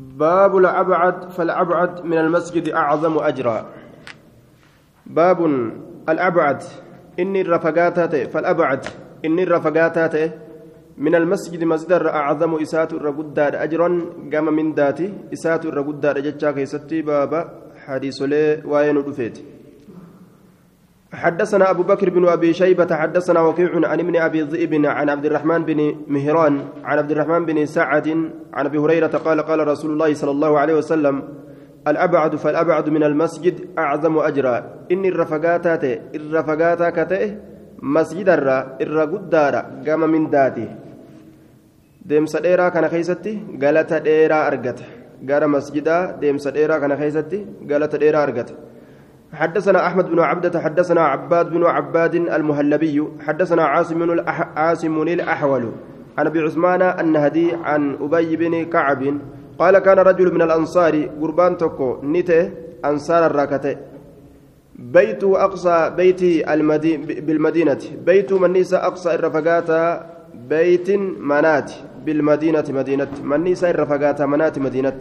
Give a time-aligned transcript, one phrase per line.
[0.00, 3.66] باب الأبعد فالأبعد من المسجد أعظم أجرا.
[5.06, 5.44] باب
[6.08, 6.62] الأبعد
[7.20, 8.86] إني الرفقات فالأبعد
[9.24, 10.32] إني الرفقات
[10.98, 14.00] من المسجد مسجد أعظم إسات الرقدار أجرا
[14.32, 17.40] قام من ذاتي إسات الرقدار جتشا كيستي بابا
[17.86, 19.55] حديث لي وين رفيت
[21.16, 25.64] حدثنا أبو بكر بن أبي شيبة حدثنا وكيع عن ابن أبي ذئب عن عبد الرحمن
[25.64, 26.54] بن مهران
[26.84, 28.08] عن عبد الرحمن بن سعد
[28.52, 31.22] عن أبي هريرة قال قال رسول الله صلى الله عليه وسلم
[31.88, 34.56] الأبعد فالأبعد من المسجد أعظم أجرا.
[34.92, 37.22] إني الرفقاتات الرفقاتا كتئ
[37.82, 40.68] مسجد الرا الرقدارا قام من ذاته.
[42.10, 44.84] deemsa dheeraa kana keessatti galata dheeraa argata
[45.30, 47.38] gara masjidaa deemsa dheeraa kana keessatti
[47.70, 48.54] galata dheeraa argata
[49.32, 54.20] حدثنا أحمد بن عبدة حدثنا عباد بن عباد المهلبي حدثنا عاصم
[54.56, 55.72] عاصم الأحول
[56.18, 59.18] عن أبي عثمان النهدي عن أبي بن كعب
[59.58, 62.50] قال كان رجل من الأنصار قربان توكو نته
[62.84, 63.76] أنصار الراكته
[64.78, 67.78] بيت أقصى بيت المدي بالمدينة.
[68.06, 69.70] بيت من نيسا أقصى الرفقات
[70.34, 70.90] بيت
[71.20, 71.72] منات
[72.04, 74.98] بالمدينة مدينة من نيسا الرفقات منات مدينة.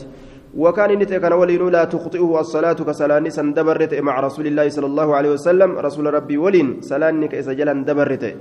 [0.56, 5.32] وكان نتي كان ولين لا تخطئه الصلاة كسلاني سندبرت مع رسول الله صلى الله عليه
[5.36, 5.70] وسلم.
[5.78, 8.36] رسول ربي ولين سلاني كإسجلا دبرت.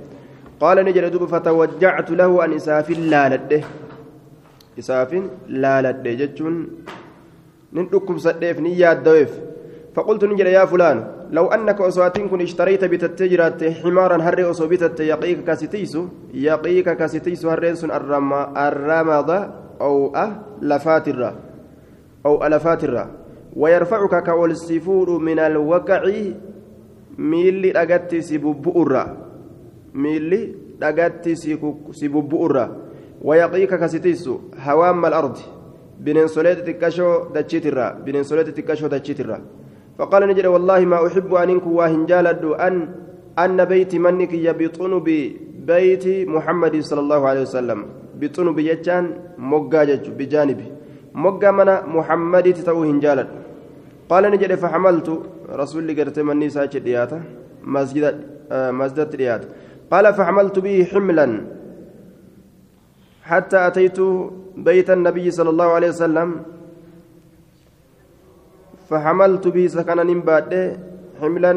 [0.59, 3.61] قال نجل دوب فتوجعت له أن إساف لا لده
[4.79, 5.11] إساف
[5.47, 6.55] لا لده جتشون.
[7.73, 9.31] نندكم سديف نيات دويف.
[9.95, 10.97] فقلت نجل يا فلان
[11.31, 16.01] لو أنك أصواتين كن اشتريت بتتجرات حمارا هري أصو بتت يقيك كاسيتيسو
[16.33, 17.75] يقيك كاسيتيسو هرين
[18.67, 19.29] الرمض
[19.81, 21.54] أو أه لفاترة.
[22.25, 23.05] أو ألفات الرا
[23.55, 26.03] ويرفعك كولسفور من الوقع
[27.17, 29.03] ميلي أجت سببؤرا
[29.93, 31.29] ميلي أجت
[31.91, 32.65] سببؤرا
[33.21, 35.37] ويقيك كستيس هوام الأرض.
[35.99, 39.37] بنين سوليت تكشو دتشيترا بنين سوليت تكشو دتشيترا
[39.97, 41.65] فقال نجري والله ما أحب أن إنك
[42.59, 42.75] أن
[43.39, 47.79] أن بيت منك يبطن ببيت محمد صلى الله عليه وسلم.
[48.19, 49.05] بطن بيجان
[49.37, 50.67] مقاجج بجانبه
[51.15, 53.43] mana muhammaditti ta'uu hin jaaladhu
[54.09, 55.13] qaala ni jedhe faxamaltu
[55.61, 57.19] rasuulli gartee manni isaa achi dhiyaata
[58.79, 59.47] masjidatti dhiyaata
[59.91, 61.35] qaala faxamaltu bihi ximlan
[63.25, 63.99] حتى أتيت
[64.57, 66.29] بيت النبي صلى الله عليه وسلم
[68.89, 70.51] فحملت به سكنا بعد
[71.21, 71.53] حملا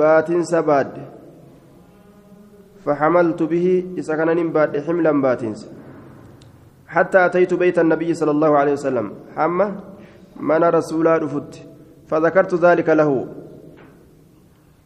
[0.00, 0.92] بات سباد
[2.84, 3.66] فحملت به
[4.08, 5.60] سكنا بعد حملا باتنس
[6.90, 9.06] حتى أتيت بيت النبي صلى الله عليه وسلم.
[9.38, 9.66] حمى
[10.42, 11.52] من رسولا رفت
[12.10, 13.10] فذكرت ذلك له.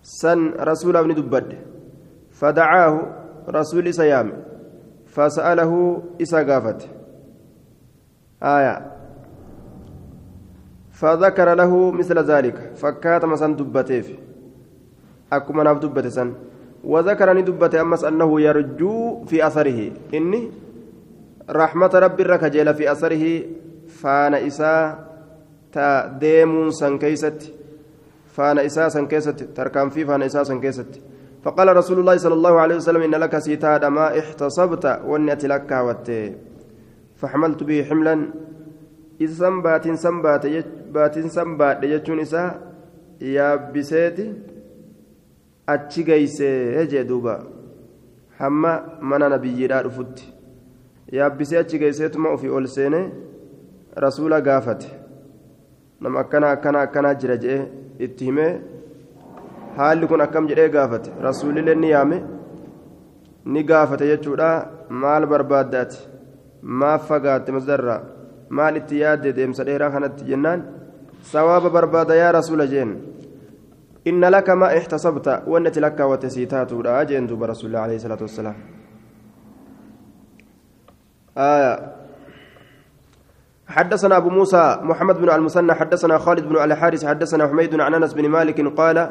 [0.05, 1.49] سن رسول ابن دبد.
[2.37, 2.97] فدعاه
[3.49, 4.29] رسول سيام
[5.09, 5.73] فسأله
[6.23, 6.81] إسا قافت.
[8.43, 8.77] آية.
[10.93, 12.57] فذكر له مثل ذلك.
[12.77, 14.07] فكات مسن دبتيف.
[15.33, 16.37] أكما ناف دبت سن.
[16.85, 20.13] وذكرني دبت أمس أنه يرجو في أثره.
[20.15, 20.41] إني
[21.51, 23.43] رحمة ربي الركجيل في أثره
[23.89, 25.15] فانا إساء
[25.73, 27.53] تا ديمون سنكيست
[28.35, 31.01] فانا إساء سنكيست تركان في فانا إساء سنكيست.
[31.45, 35.71] فقال رسول الله صلى الله عليه وسلم إن لك سيتاد ما احتصبت واني لك
[37.17, 38.31] فحملت به حملا.
[39.21, 40.47] إذا سنبات سنبات
[40.93, 42.73] باتين سنبات يجون إساء
[43.21, 44.33] يا بسيتي
[45.67, 47.35] achi geeyse jee duuba
[48.39, 50.34] hamma mana nabiyyiidhaa dhufutti
[51.13, 53.11] yaabbisee achi geesseetuma ofii ol seenee
[53.97, 54.89] rasuula gaafate.
[56.01, 58.61] Nama akkana akkana akkanaa jira jedhee itti himee
[59.77, 61.11] haalli kun akkam jedhee gaafate?
[61.23, 62.23] Rasuulillee ni yaame
[63.45, 64.51] ni gaafate jechuudha.
[64.89, 65.99] Maal barbaaddaati?
[66.63, 68.01] Maaf fagaatte masdarraa?
[68.49, 70.63] Maal itti yaadde deemsa dheeraa kanatti jennaan?
[71.33, 72.95] Sawaaba barbaada yaa rasuula jeen.
[74.05, 78.74] Inna laka maa ixtasabta wannati lakkaawwatte sii taatuudha jeen duuba rasuulillah alayhi salaatu wassalaam
[81.39, 81.95] آية.
[83.67, 88.29] حدثنا أبو موسى محمد بن المثنى حدثنا خالد بن الحارث حدثنا حميد عن أنس بن
[88.29, 89.11] مالك قال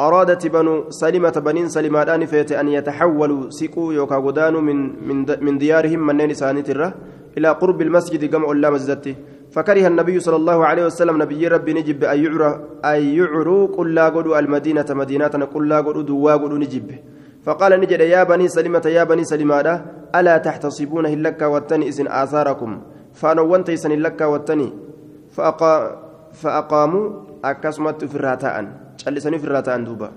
[0.00, 6.34] أرادت بنو سلمة بنين سلمان فيت أن يتحولوا سيكو يوكا غدان من من ديارهم من
[6.34, 6.94] سانترة
[7.38, 9.14] إلى قرب المسجد جمع الله مسجدته
[9.52, 14.38] فكره النبي صلى الله عليه وسلم نبي ربي نجب أن يعرى أن يعروا كل لا
[14.38, 17.13] المدينة مدينة كل لا دوا نجب.
[17.44, 22.70] فقال نجد يا بني سلمة يا بني سلمة ألا تحتصبون هلك والتني إذن آثاركم؟
[23.12, 24.72] فأنونت إذن هلك والتني.
[25.30, 25.72] فأقا
[26.32, 27.04] فأقاموا
[27.44, 28.64] أكسمت في الراتان
[29.06, 29.38] جلسني
[29.84, 30.10] دوبا.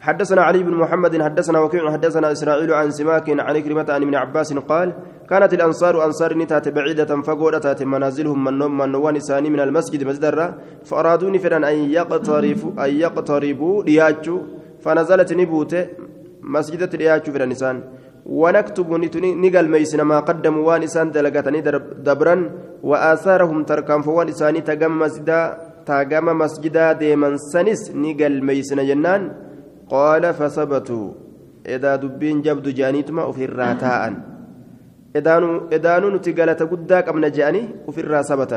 [0.00, 4.52] حدثنا علي بن محمد حدثنا وكيع حدثنا إسرائيل عن سماك عن كلمة عن ابن عباس
[4.52, 4.92] قال
[5.30, 10.54] كانت الأنصار أنصار نتات بعيدة فقولت منازلهم من نوم من نوان ساني من المسجد مسجد
[10.84, 14.40] فأرادوني فلان أن يقتربوا أن يقتربوا لياجوا
[14.82, 15.74] فنزلت نبوت
[16.44, 17.76] مسجدة لياجوا في النسان
[18.26, 18.88] ونكتب
[19.44, 21.60] نقل ميسن ما قدموا وانسان دلقتني
[22.06, 22.36] دبرا
[22.82, 25.40] وآثارهم تركان فوان إساني تقم مسجدا
[25.86, 29.22] تقم مسجدا ديمن سنس نقل ميسن جنان
[29.88, 31.08] قال فثبتوا
[31.66, 34.02] إذا دبين جبد جانيتما وفي الراتاء
[35.76, 38.52] إدانو نتقالة قداك أمن جاني وفي الراسبة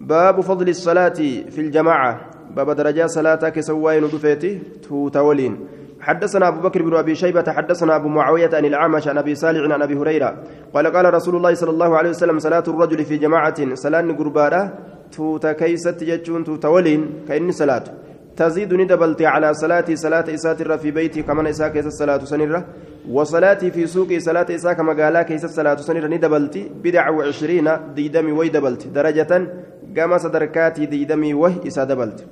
[0.00, 1.18] باب فضل الصلاة
[1.54, 2.12] في الجماعة.
[2.56, 4.52] باب درجات صلاة كسوين دفيتي
[4.82, 5.54] توتولين
[6.00, 9.82] حدثنا أبو بكر بن أبي شيبة حدثنا أبو معاوية عن الأعمش عن أبي صالح عن
[9.82, 10.36] أبي هريرة
[10.74, 14.74] قال قال رسول الله صلى الله عليه وسلم صلاة الرجل في جماعة صلاة قربانة
[15.12, 17.84] توتا كيست جتشون توتا ولين كإني صلاة.
[18.36, 22.64] تزيد ندبلتي على صلاتي صلاة إسات في بيتي كما إساء كيس الصلاة سنرة
[23.10, 28.86] وصلاتي في سوقي صلاة إساء كما قالا كيس الصلاة سنرة ندبلتي بدع وعشرين ديدمي ويدبلت
[28.86, 29.48] درجة
[29.96, 32.26] قام صدركاتي ديدمي وهي إسا دبلت.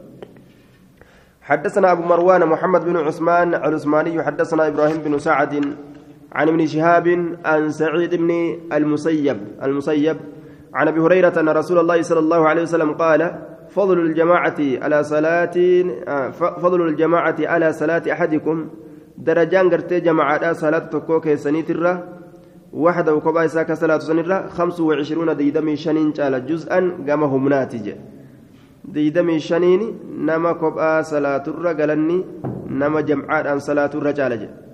[1.45, 5.77] حدثنا أبو مروان محمد بن عثمان العثماني حدثنا إبراهيم بن سعد
[6.33, 10.17] عن ابن شهاب عن سعيد بن المسيب المسيب
[10.75, 15.53] عن أبي هريرة أن رسول الله صلى الله عليه وسلم قال فضل الجماعة على صلاة
[16.33, 18.69] فضل الجماعة على صلاة أحدكم
[19.19, 22.09] درجان قرتي جماعة صلاة تكوك سنيترة
[22.73, 26.13] وحده وكبا إساك صلاة سنيرة خمس وعشرون ديدمي شنين
[26.47, 27.93] جزءا قامهم ناتج
[28.93, 32.25] diidamii shaniini nama kophaa salaaturra galanni
[32.69, 34.65] nama jamcaadhaan salaaturra caala jedhe.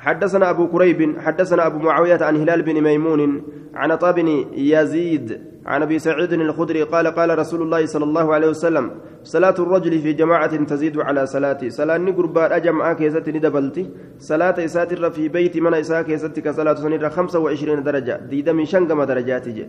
[0.00, 3.42] حدثنا أبو كريب حدثنا أبو معاوية عن هلال بن ميمون
[3.74, 4.18] عن طاب
[4.56, 8.90] يزيد عن أبي سعيد الخدري قال قال رسول الله صلى الله عليه وسلم
[9.24, 15.28] صلاة الرجل في جماعة تزيد على صلاتي صلاة نقربان أجمع كيست ندبلتي صلاة إساتر في
[15.28, 18.24] بيت من إساء كيست كصلاة سنير خمسة وعشرين درجة.
[18.24, 19.68] ديدمي شنقم درجات جي.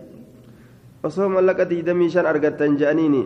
[1.04, 3.22] وصوم لك ديدمي شن أرقت جأنيني.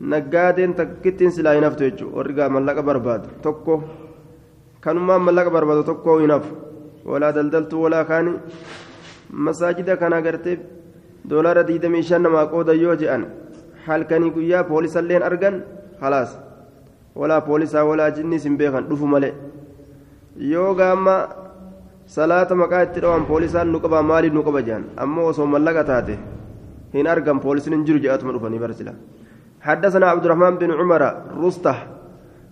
[0.00, 3.82] Naggaadeen takkittiin silaa hin haftu jechuudha warri gaa mallaqa barbaadu tokko
[4.80, 6.54] kanummaan mallaqa barbaadu tokko hin hafu
[7.12, 8.34] walaa daldaltuu walaa kaani
[9.48, 10.58] masaajida kana gartee
[11.30, 13.26] doolaara diidamii shan namaa qooda yoo je'an
[13.88, 15.60] halkanii guyyaa poolisalleen argan
[16.04, 16.38] halaas
[17.20, 19.34] walaa poolisaa walaa jinnis hin beekan dhufu malee
[20.54, 21.18] yoo gaama
[22.16, 26.18] salaata maqaa itti dhawan poolisaan nu qaba maaliif nu qaba jehan ammoo osoo mallaqa taate
[26.98, 28.92] hin argan poolisiin hin jiru je'atuma dhufanii barsila.
[29.68, 31.02] حدثنا عبد الرحمن بن عمر
[31.44, 31.74] رستة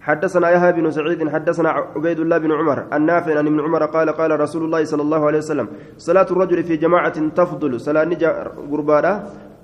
[0.07, 4.41] حدثنا يحيى بن سعيد حدثنا عبيد الله بن عمر النافع عن ابن عمر قال قال
[4.41, 5.69] رسول الله صلى الله عليه وسلم
[5.99, 8.31] صلاة الرجل في جماعة تفضل صلاة نجا
[8.71, 9.13] قربانا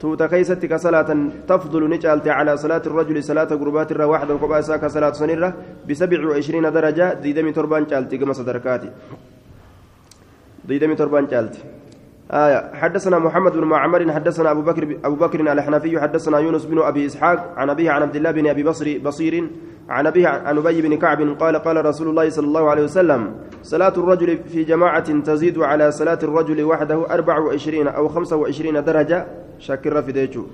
[0.01, 1.11] توتا كيستك صلاة
[1.51, 5.49] تفضل نجالت على صلاة الرجل صلاة قربات الرا واحدة وقبا كصلاة سنرة
[5.89, 8.91] بسبع وعشرين درجة ديدمي تربان جالتي كما صدركاتي.
[10.69, 11.63] ديدمي تربان جالتي.
[12.33, 12.71] آية.
[12.75, 17.55] حدثنا محمد بن معمر حدثنا أبو بكر أبو بكر الحنفي حدثنا يونس بن أبي إسحاق
[17.57, 19.49] عن أبيه عن عبد الله بن أبي بصر بصير
[19.89, 23.93] عن أبيه عن أبي بن كعب قال قال رسول الله صلى الله عليه وسلم صلاة
[23.97, 29.27] الرجل في جماعة تزيد على صلاة الرجل وحده 24 أو 25 درجة.
[29.59, 30.45] شكر في ديجو.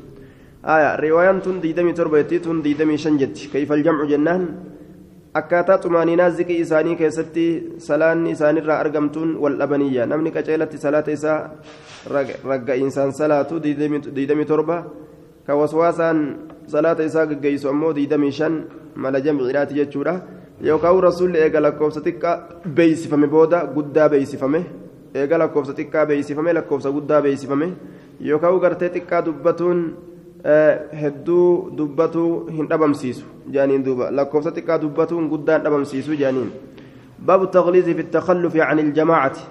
[0.66, 0.96] آية.
[0.96, 1.31] رواية
[1.62, 4.48] ديدمي تربيتي ديدمي شنجت كيف الجمع جنان؟
[5.38, 7.44] Akkaataa xumaaninaa zikii isaanii keessatti
[7.87, 11.38] salaanni isaanirraa argamtuun wal dhabaniyya namni qaceelatti salaata isaa
[12.50, 13.61] ragga'iinsaan salaatu
[14.17, 14.79] diidamii torba
[15.46, 16.25] ka waswaasaan
[16.75, 18.58] salaata isaa gaggeessu ammoo diidamii shan
[19.06, 20.15] mala jamciidhaati jechuudha
[20.70, 22.36] yookaan rasuulli eega lakkoofsa xiqqaa
[22.81, 24.60] beeysifame booda guddaa beeysifame
[25.15, 27.72] eega lakkoofsa xiqqaa beeysifame lakkoofsa guddaa beeysifame
[28.31, 29.82] yookaan gartee xiqqaa dubbatuun.
[31.02, 33.26] Hedduu dubbatuu hin dhabamsiisu
[33.56, 36.52] jaaniin duuba lakkoofsa xiqqaa dubbatuun guddaan dhabamsiisu jaaniin
[37.31, 39.44] baabu taqliizi fi takhallufi can iljamaacati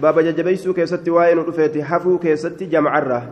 [0.00, 3.24] baaba jajjabeeysuu keessatti waa'ee nu dhufeeti hafuu keessatti jamacarraa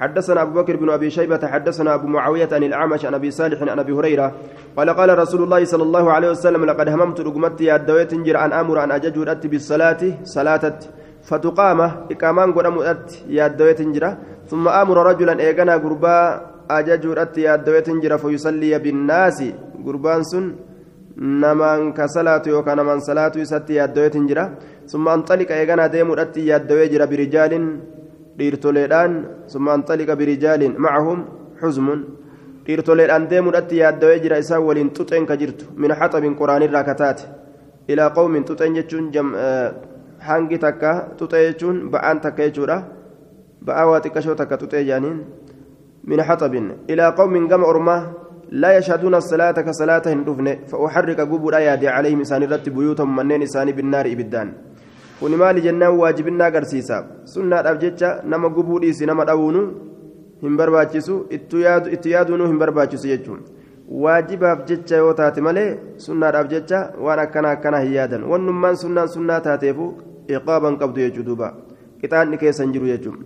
[0.00, 3.78] حدثنا أبو بكر بن أبي شيبة حدثنا أبو معاوية عن الأعمش عن أبي صالح عن
[3.78, 4.32] أبي هريرة
[4.76, 8.84] قال قال رسول الله صلى الله عليه وسلم لقد هممت رقمتي الدويت جر أن أمر
[8.84, 10.78] أن أجج أتي بالصلاة صلاة
[11.22, 11.80] فتقام
[12.12, 12.76] إقامان قدام
[13.28, 14.16] يا الدويت جر
[14.48, 20.46] ثم أمر رجلا إيقنا قربا ajajuudhatti yaaddaweetin jira fayusalliya binnaasi gurbaan sun
[21.16, 24.44] namaan ka salaatu yookaan namaan salaatu isatti yaaddaweetin jira
[24.86, 27.66] summa anxaliqa eeganaa deemuudhatti yaaddawee jira birijaalin
[28.38, 29.12] dhiirtoleedhaan
[29.46, 31.20] summa anxaliqa birijaalin macahum
[31.60, 32.00] xuzmun
[32.66, 37.28] dhiirtoleedhaan deemuudhatti yaaddawee jira isaan waliin xuxeen ka jirtu min haxabin qoraanirraa kataate
[37.88, 39.12] ilaa qawmin xuxeen jechuun
[40.28, 42.76] hangi takka xuxee jechuun ba'aan takka jechuudha
[43.66, 45.18] ba'aa waa xiqqashoo takka xuxee jaaniin
[46.04, 46.54] من حطب
[46.90, 48.02] إلى قوم قم أرماه
[48.50, 54.06] لا يشهدون الصلاة كصلاة هندفن فأحرق قبور آيات عليهم إسان رت بيوتهم منين إسان بالنار
[54.12, 54.50] إبدان
[55.20, 56.96] kuni maali jennaan waajibinnaa agarsiisa
[57.32, 59.60] sunnaadhaaf jecha nama gubuu dhiisi nama dhawuunu
[60.44, 63.42] hin barbaachisu itti yaaduunuu hin barbaachisu jechuun
[64.04, 65.66] waajibaaf jecha yoo taate malee
[66.06, 69.90] sunnaadhaaf jecha waan akkana akkana hin yaadan wannummaan sunnaan sunnaa taateefu
[70.38, 71.52] iqaaban qabdu jechuu duuba
[72.00, 73.20] qixaanni keessa hin jiru jechuun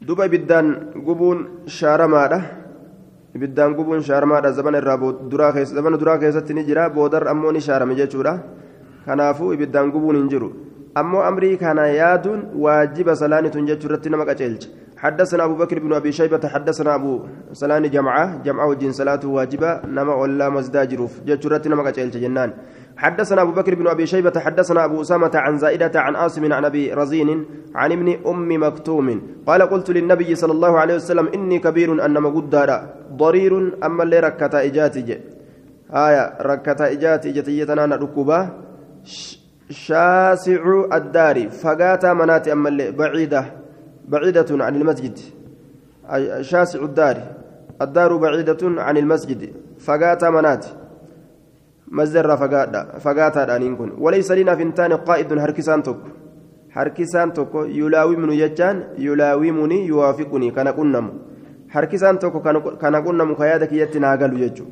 [0.00, 1.48] duuba ibiddaan gubuun
[1.78, 2.42] shaaramaadha
[3.34, 8.40] ibiddaan gubuun shaaramaadha zamana irraa zamana duraa keessatti ni jira boodarra ammoo ni shaarame jechuudha.
[9.06, 10.48] kanaafuu ibiddaan gubuun hin jiru
[11.00, 16.12] ammoo amrii kana yaaduun waajiba salaanitun jechuu irratti nama qaceelche حدثنا أبو بكر بن أبي
[16.12, 17.20] شيبة حدثنا أبو
[17.52, 22.50] سلان جمعة جمعة وجين صلاة واجبة نما ولا مزداجروف جتشرت نما جنان
[22.96, 26.92] حدثنا أبو بكر بن أبي شيبة حدثنا أبو أسامة عن زائدة عن عاصم عن أبي
[26.94, 32.28] رزين عن ابن أم مكتوم قال قلت للنبي صلى الله عليه وسلم إني كبير أنما
[32.28, 33.52] قدار ضرير
[33.84, 35.20] أما اللي ركتا إجاتي
[35.92, 38.48] آية ركتا إجاتي جتيتنا ركوبا
[39.70, 43.44] شاسع الدار فقاتا مناتي أما اللي بعيدة
[44.08, 45.18] بعيدة عن المسجد.
[46.40, 47.16] شاسع الدار.
[47.82, 50.85] الدار بعيدة عن المسجد فقاتا مناتي.
[51.88, 56.00] مزر فقاتا فقاتا دانين وليس لنا فنتان قائد هركسان توك
[56.72, 61.06] هركسان توك يلاوي من يجان يلاومني يوافقني كان كنم
[61.70, 62.36] هركسان توك
[62.82, 64.64] كان كنم كيادك يتنا قالوا يجو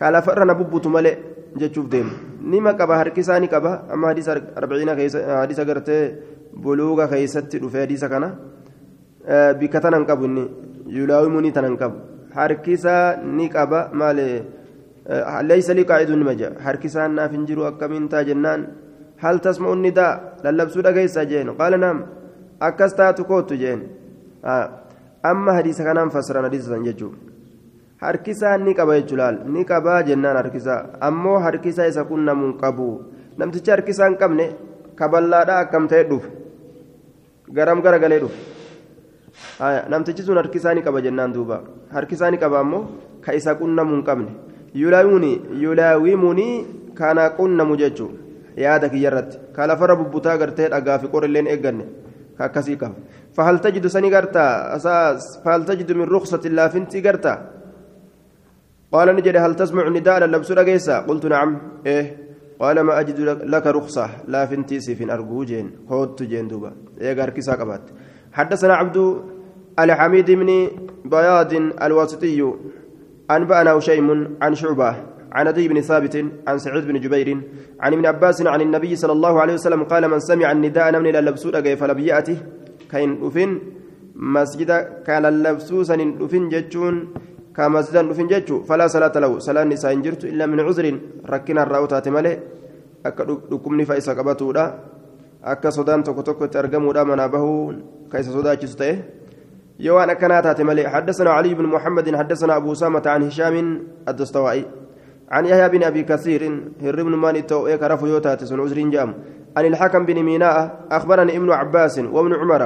[0.00, 1.16] كالا فرنا ببوتو ملئ
[1.56, 2.12] jechuuf deemu
[2.42, 4.94] nima qaba harki isaa ni qaba amma hadiisa arbiciina
[5.40, 6.02] hadiisa gartee
[6.52, 8.28] buluuga keessatti dhufe hadiisa kana
[9.60, 10.44] bikka tanan qabu inni
[10.98, 11.98] yulaawimunii tanan qabu
[12.34, 14.18] harki isaa ni qaba maal
[19.46, 20.12] tasma'u nidaa
[20.44, 22.02] lallabsuu dhageessaa jeen qaala naam
[22.68, 23.80] akkas taatu kootu jeen
[25.30, 27.18] amma hadiisa kanaan fassiran hadiisa san jechuudha
[28.04, 32.88] harkisaa ni qaba jechuudha ni qabaa jennaan harkisaa ammoo harkisaa isa kun namuun qabu
[33.42, 34.46] namtichi harkisaa hin qabne
[35.00, 36.28] kaballaadhaa akkam ta'e dhufe
[37.58, 38.38] garam garagalee dhufe
[39.94, 41.58] namtichi sun harkisaa ni qaba jennaan duuba
[41.96, 42.84] harkisaa ni qaba ammoo
[43.26, 44.30] ka isa qunnamu hin qabne
[44.74, 46.48] yulaawimuni
[46.94, 48.14] kana qunnamu jechuun
[48.56, 51.84] yaada kiyya irratti ka lafarra bubbutaa gartee dhagaa fi qorilleen eegganne
[52.38, 52.96] ka akkasii qaba
[53.36, 54.78] fahal tajidu sani gartaa
[55.44, 57.38] fahal tajidu min ruqsati laafintii gartaa
[58.92, 61.50] قال نجد هل تسمع نداء للبس رقيسا قلت نعم
[61.86, 62.16] إيه
[62.60, 67.52] قال ما أجد لك رخصة لا فنتيسي في أرجو جين هود جين دوبا إيه كيسا
[67.52, 67.84] قبات
[68.32, 68.96] حدثنا عبد
[69.78, 70.50] الحميد بن
[71.04, 72.40] بياض الواسطي
[73.30, 74.94] أنبأنا هشيم عن شعبة
[75.32, 77.28] عن أبي بن ثابت عن سعيد بن جبير
[77.80, 81.50] عن ابن عباس عن النبي صلى الله عليه وسلم قال من سمع النداء نمني للبسو
[81.52, 82.36] فلم يأته
[82.90, 83.50] كين أفن
[84.14, 84.70] مسجد
[85.06, 86.94] كأن اللبسوسا أفن جتشون
[87.56, 90.86] كمسجدا نفن جتشو فلا صلاة له صلاة نساء جرت إلا من عذر
[91.32, 92.36] ركنا الراوتات ملئ
[93.04, 94.64] akka dhukkubni fa isa qabatuudha
[95.42, 97.30] akka sodaan tokko tokko itti argamuudha manaa
[99.78, 104.64] akkanaa taate malee حدثنا علي بن محمد حدثنا أبو أسامة عن هشام الدستوائي.
[105.30, 106.42] عن يحيى بن أبي كثير
[106.82, 109.14] هر بن ماني تو كرف يوتات سن جام.
[109.56, 112.62] عن الحكم بن ميناء أخبرني ابن عباس وابن عمر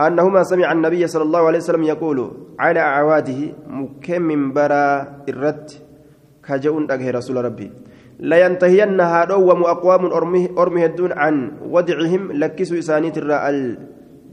[0.00, 2.18] أنهما سمع النبي صلى الله عليه وسلم يقول
[2.58, 4.86] على أعواده مكم برا
[5.28, 5.70] الرد
[6.46, 7.72] كجون أجه رسول ربي.
[8.18, 10.02] لا ينتهين هادوم أقوام
[10.58, 11.34] أرمه الدون عن
[11.66, 13.44] ودعهم لكسوا إسانيت الراء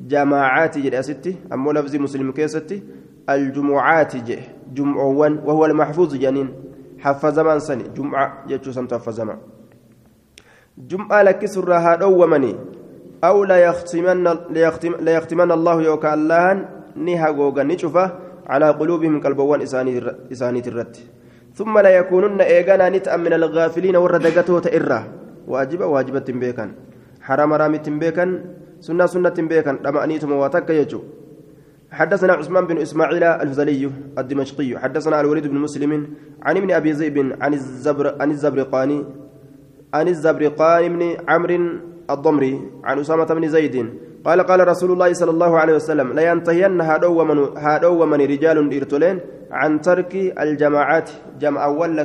[0.02, 2.84] الجماعات جد أستي أمو لفظ مسلم كيستي
[3.30, 4.40] الجمعات جه
[4.74, 6.50] جمعوان وهو المحفوظ جنين
[7.00, 9.38] حفظ زمان سني جمعة جتشو سمت حفظ زمان.
[10.78, 12.56] جمعة لكسوا الراء هادومني
[13.24, 18.12] أو لا يختمن ليختم ليختمن الله يوكا الله نها غوغا نشوفه
[18.48, 19.62] على قلوبهم قلبوان
[20.32, 20.96] إسانيت الرد
[21.56, 25.00] ثم لا يكونن إيغانا نتأم من الغافلين وردقته تئرة
[25.48, 26.66] واجبة واجبة بيكا
[27.22, 28.26] حرام رامت بيكا
[28.80, 31.02] سنة سنة بيكا لما أنيتم واتك يجو.
[31.92, 34.80] حدثنا عثمان بن إسماعيل الفزلي الدمشقي.
[34.80, 36.08] حدثنا الوليد بن مسلم
[36.42, 39.06] عن ابن أبي ذئب عن الزبر عن الزبرقاني
[39.94, 41.80] عن الزبرقاني بن عمرو
[42.10, 43.90] الضمري عن أسامة بن زيد.
[44.26, 48.58] قال قال رسول الله صلى الله عليه وسلم لا ينتهين هادو ومن هادو ومن رجال
[48.74, 49.20] إرتلين
[49.52, 52.04] عن ترك الجماعات جمع ولا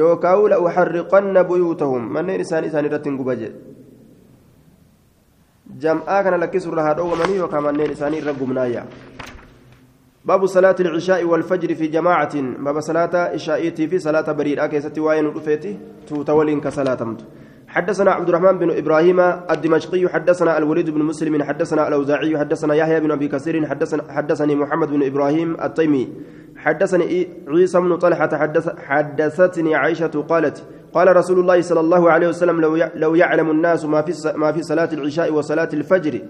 [0.00, 3.52] يوكاو لأحرقن بيوتهم من إنسان إنسان رتن قبجة
[5.82, 8.84] جمع كان لكسرة هادو ومن يوكا من إنسان رقمنايا
[10.24, 12.34] باب صلاة العشاء والفجر في جماعة
[12.66, 17.16] باب صلاة عشاء في صلاة بريد أكيستي وين رفيتي توتولين كصلاة
[17.74, 23.10] حدثنا عبد الرحمن بن إبراهيم الدمشقي حدثنا الوليد بن مسلم حدثنا الأوزاعي حدثنا يحيى بن
[23.10, 26.08] أبي كثير حدثنا حدثني محمد بن إبراهيم التيمي.
[26.56, 32.60] حدثني عيسى بن طلحة حدث حدثتني عائشة قالت قال رسول الله صلى الله عليه وسلم
[32.60, 36.20] لو لو يعلم الناس ما في ما في صلاة العشاء وصلاة الفجر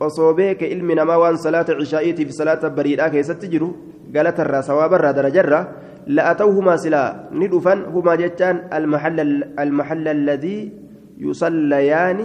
[0.00, 3.76] وصوبيك علمنا ما وان صلاة العشاء في صلاة بريدا كيست تجرو
[4.16, 5.68] قالت الرا ثواب الرا درجة
[6.06, 9.20] لأتوهما سلا ندفن هما جتان المحل
[9.58, 10.83] المحل الذي
[11.18, 12.18] يصليان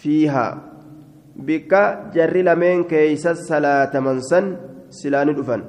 [0.00, 0.46] فيها
[1.36, 1.72] بك
[2.14, 4.44] جري لمن كيس الصلاة منسن
[4.90, 5.62] سلا ندفن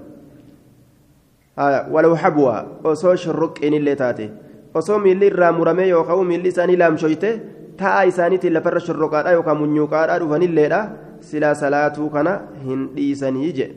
[1.60, 4.30] آه ولو حبوا وصو شرق إن اللي تاتي
[4.76, 7.30] osoo miilli irraa muramee yookaan miilli isaanii laamshoyte
[7.80, 10.80] ta'a isaaniitiin lafarra shorroqaadha yookaan munyuuqaadha dhufanilleedha
[11.28, 12.34] silaa salaatuu kana
[12.68, 13.68] hin dhiisanii je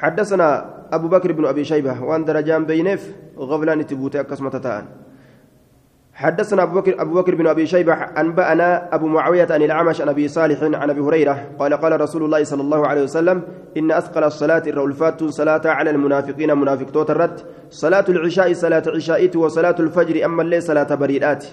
[0.00, 0.48] حدثنا
[0.92, 3.02] أبو بكر بن أبي شيبة وأن درجان بينف
[3.36, 4.56] غفلان تبوتي أكسمة
[6.20, 10.28] حدثنا أبو بكر, أبو بكر بن أبي شيبة أنبأنا أبو معاوية عن الأعمش عن أبي
[10.28, 13.42] صالح عن أبي هريرة قال قال رسول الله صلى الله عليه وسلم
[13.76, 17.46] إن أثقل الصلاة الرولفات صلاة على المنافقين منافق توترت.
[17.70, 21.44] صلاة العشاء صلاة عشاء وصلاة الفجر أما الليل صلاة بريدات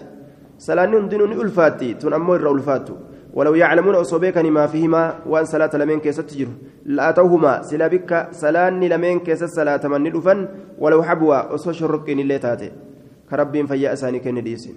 [0.57, 2.89] صلاة دين ألفاتي تنمو الرولفات
[3.33, 6.47] ولو يعلمون أصوبيك ما فيهما وأن صلاة لمن كيست تجر
[6.85, 10.47] لأتوهما سلا بك سلان لمن كيست صلاة من
[10.79, 12.86] ولو حبوا أصوش الرقين اللي تاتي
[13.29, 14.69] كرب فيا أساني كنديس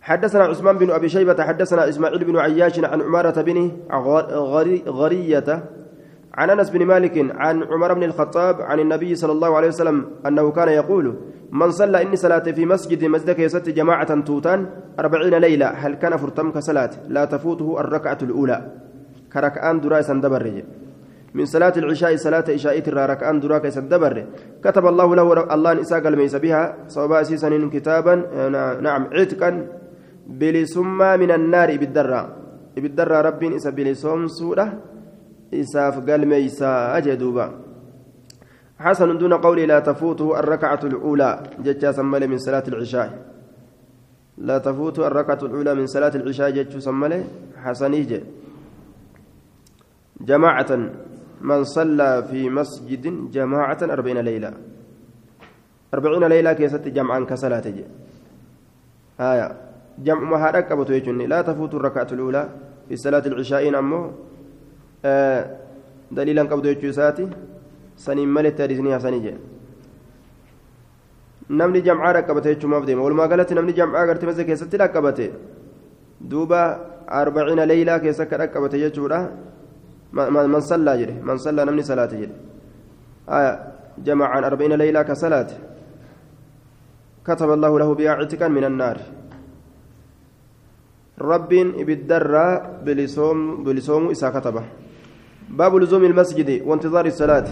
[0.00, 3.72] حدثنا عثمان بن أبي شيبة حدثنا إسماعيل بن عياش عن عمارة بن
[4.86, 5.64] غرية
[6.34, 10.50] عن أنس بن مالك عن عمر بن الخطاب عن النبي صلى الله عليه وسلم أنه
[10.50, 11.16] كان يقول
[11.50, 14.66] من صلى إني صلاة في مسجد مسجد يست جماعة توتان
[15.00, 18.72] أربعين ليلة هل كان فرتم كصلاة؟ لا تفوته الركعة الأولى.
[19.32, 20.62] كركعان دراء دبر
[21.36, 23.60] من صلاة العشاء صلاة عشاء ترى ركعان دراء
[23.92, 24.16] دبر
[24.64, 26.88] كتب الله له الله نساء قلميس بها.
[26.88, 28.14] صوبا سيسن كتابا
[28.80, 29.50] نعم عتقا.
[30.26, 32.22] بلسما من النار بالدرة.
[32.76, 34.66] بالدرة ربي إسا بلسوم سورة.
[35.54, 37.46] إساف قلميسا أجدوبا
[38.80, 41.30] حسن دون قولي لا تفوته الركعة الأولى.
[41.64, 43.08] جتشا سمالي من صلاة العشاء.
[44.38, 47.24] لا تفوته الركعة الأولى من صلاة العشاء جتشو سمالي
[47.56, 48.20] حسنيجة
[50.20, 50.70] جماعة
[51.40, 54.50] من صلى في مسجد جماعة أربعين ليلة
[55.94, 57.66] أربعين ليلة كيست جمعا كصلاة
[59.20, 59.48] آية
[59.98, 60.60] جمع ما هذا
[61.32, 62.42] لا تفوت الركعة الأولى
[62.88, 64.12] في صلاة العشاء أمه
[65.04, 65.40] آه
[66.12, 67.28] دليلا قبض يجوساتي
[67.96, 69.40] saniin maletti hadiisni hasanii jedhe
[71.60, 75.26] namni jamcaa dhaqqabate jechuumaaf deema walumaa galatti namni jamcaa gartee masa keessatti dhaqqabate
[76.32, 76.60] duuba
[77.20, 79.20] arbaciina leeylaa keessa akka dhaqqabate jechuudha
[80.16, 82.34] man sallaa jedhe man sallaa namni salaate jedhe
[84.06, 85.56] jamaa'aan أربعين ليلة ka salaate
[87.26, 88.98] كتب الله له بها عتقا من النار.
[91.18, 91.52] Rabbi
[91.88, 92.46] ibidda irraa
[92.86, 94.64] bilisoomu bilisoomuu isaa katabe.
[95.50, 97.48] باب لزوم المسجد وانتظار الصلاة.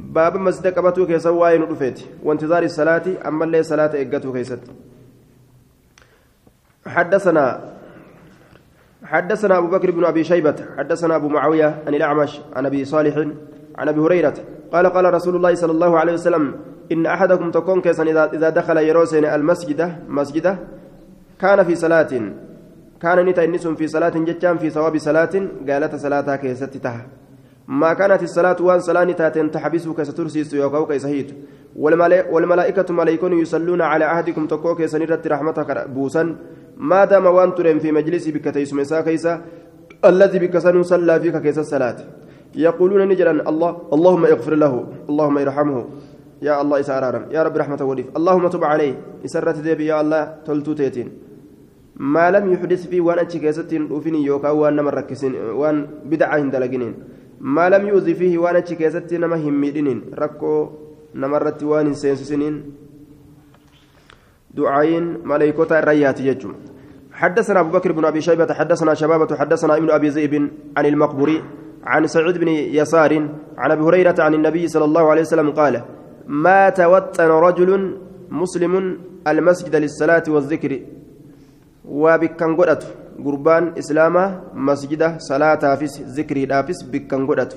[0.00, 1.64] باب مسجد qabatuu keessaa waa'een
[2.24, 4.62] وانتظار الصلاة ammallee صلاة eeggatuu keessatti.
[6.86, 7.44] حدثنا
[9.10, 13.16] حدثنا أبو بكر بن أبي شيبة حدثنا أبو معاوية عن الأعمش عن أبي صالح
[13.78, 14.34] عن أبي هريرة
[14.72, 16.54] قال قال رسول الله صلى الله عليه وسلم
[16.92, 18.02] إن أحدكم تكون كيسا
[18.34, 20.56] إذا دخل يروسين المسجد مسجد
[21.40, 22.12] كان في صلاة
[23.02, 25.34] كان نتا في صلاة جتان في ثواب صلاة
[25.68, 27.06] قالت صلاة كيستتها
[27.68, 31.30] ما كانت الصلاة وان صلاة تاتين تحبسك سترسيس يوكوك يسهيت
[31.76, 36.36] والملائكة ملائكون يصلون على عهدكم تكوك سنرت رحمتك بوسا
[36.80, 39.32] ما دام وان ترم في مجلس بك تيسمسا كيسا
[40.04, 41.98] الذي بك صلى فيك كيس الصلاة.
[42.56, 44.74] يقولون نجلا الله اللهم اغفر له
[45.10, 45.78] اللهم ارحمه.
[46.42, 48.94] يا الله إسارارا يا رب رحمة وليف اللهم تب عليه.
[49.24, 51.08] إسرت ديبي يا الله تلتو تيتين.
[52.00, 55.04] ما لم يحدث في وان أتشي كيستين وفيني يوكا وان نمر
[55.60, 55.76] وان
[56.10, 56.94] بدعة هندلقنين.
[57.40, 60.52] ما لم يؤذي فيه وأنا كيستي نما هميدين ركو
[61.14, 62.56] نمرت وان سينسسنين.
[64.54, 66.52] دعاين ملائكة الريات يجم
[67.12, 70.34] حدثنا أبو بكر بن أبي شيبة حدثنا شبابة حدثنا ابن أبي ذئب
[70.76, 71.42] عن المقبري
[71.84, 75.82] عن سعيد بن يسار عن أبي هريرة عن النبي صلى الله عليه وسلم قال
[76.26, 77.70] ما توطن رجل
[78.30, 80.80] مسلم المسجد للصلاة والذكر.
[81.84, 82.88] وبكن قدته
[83.20, 87.56] gurbaan islaamaa masjida salaataafis zikriidhaafis bikkan godhatu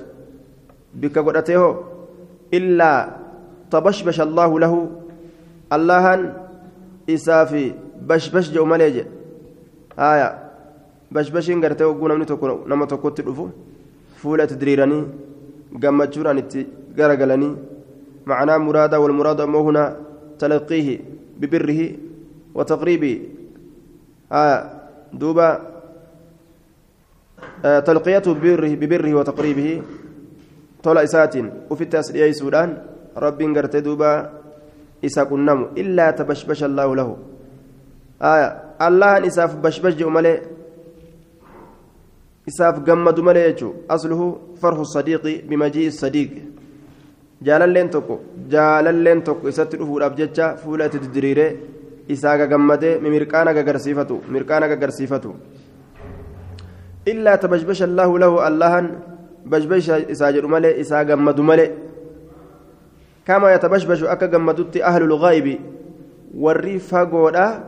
[1.00, 1.72] bikka godhatee hoo
[2.58, 2.98] illaa
[3.74, 4.80] tabashbasha allaahu lahu
[7.08, 7.52] allahan isaaf
[8.06, 9.10] bashbash jedhu malee jedhe
[9.96, 10.28] haya
[11.12, 13.50] bashbashiin gartee hogguu namni tokko nama tokkotti dhufu
[14.16, 15.04] fuula itti diriiranii
[15.82, 17.54] gammachuudhaan itti garagalanii
[18.26, 19.96] معناه مرادا والمراد أمه هنا
[20.38, 21.00] تلقيه
[21.40, 21.80] ببره
[22.54, 23.14] وتقريبه
[24.32, 24.70] آه
[25.12, 25.48] دوبا
[27.64, 29.82] آه تلقيته ببره, ببره وتقريبه
[30.82, 31.34] طول إسات
[31.70, 32.82] وفي التسلية سودان
[33.16, 34.43] رب قرت دوبا
[35.04, 37.08] إسا كنم إلا تبشبش الله له
[38.22, 38.48] آية
[38.86, 40.54] الله إساف بشبش ملئ
[42.46, 44.26] isaaf gammadu malee jechuun asluhu
[44.60, 46.32] farhu sadiiqi bimajii sadiiq
[47.46, 48.16] jaalalleen tokko
[48.54, 51.50] jaalalleen tokko isatti dhufuudhaaf jecha fuula itti diriiree
[52.14, 55.30] isaa gagammadee mirqaana gagarsiifatu mirqaana gagarsiifatu
[57.12, 58.86] illaa tabashbasha allaahu lahu allahan
[59.52, 61.70] bashbasha isaa jedhu malee isaa gammadu malee
[63.26, 65.60] yatabashbashu akka gammadutti ahlul ghaybi
[66.34, 67.64] warri fagoodha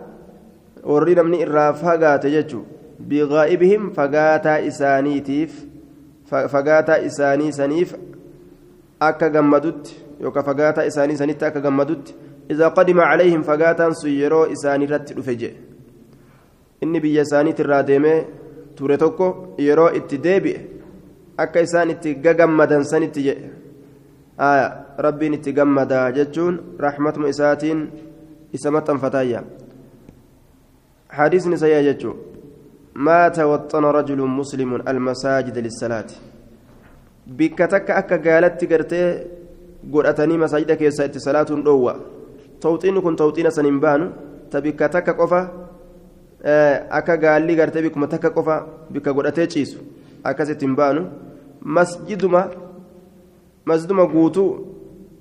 [0.84, 5.64] warri namni irraa fagaate jechuudha بغائبهم fagaataa isaaniitiif
[6.26, 7.96] fagaataa isaanii saniif
[9.02, 12.14] akka gammadutti yookaa fagaataa isaanii sanitti akka gammadutti
[12.50, 15.52] إذا قدم عليهم fagaataan yeroo isaanirratti dhufe jechaa
[16.82, 17.54] inni biyya isaanii
[19.58, 20.60] yeroo itti deebi'e
[21.42, 23.48] akka isaan itti gagammadan sanitti jedhe
[24.38, 27.90] rabbiin itti gammadaa jechuun raxmatuma isaatiin
[28.52, 29.42] isa maxxanfataayya
[31.08, 32.16] hadiisni sayyaa jechuu
[32.96, 36.10] ما توطن رجل مسلم المساجد للصلاة
[37.26, 39.02] بك تك أكا قالت قرتي
[39.92, 41.94] قرأتني مساجد كيسا صلاة روى
[42.60, 44.00] توطين كن توطين سنبان
[44.50, 45.42] تبك تك قفا
[46.98, 48.56] akka gaalli gartee bikkuma takka qofa
[48.92, 49.78] bikka godhatee ciisu
[50.22, 51.02] akkasitti hin baanu
[51.76, 52.42] masjiduma
[53.66, 54.50] masjiduma guutuu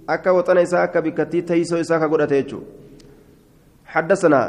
[0.08, 2.86] akka waxana isaa akka bikkattii teeysoo isaa ka godhate jechuudha
[3.96, 4.42] حدثنا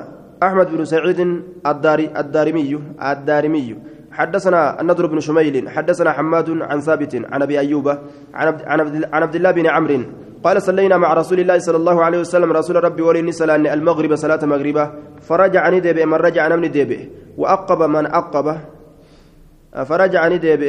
[0.43, 1.21] أحمد بن سعيد
[1.67, 3.77] الداري الدارمي الدارمي
[4.13, 7.89] حدثنا النضر بن شميل حدثنا حماد عن ثابت عن أبي أيوب
[8.35, 10.01] عن عبد الله بن عمرو
[10.45, 14.43] قال صلينا مع رسول الله صلى الله عليه وسلم رسول ربي ولي صلاة المغرب صلاة
[14.45, 14.85] مغربة
[15.29, 16.91] فرجع ندب من رجع نمن دب
[17.39, 18.47] وأقب من أقب
[19.89, 20.63] فرجع ندب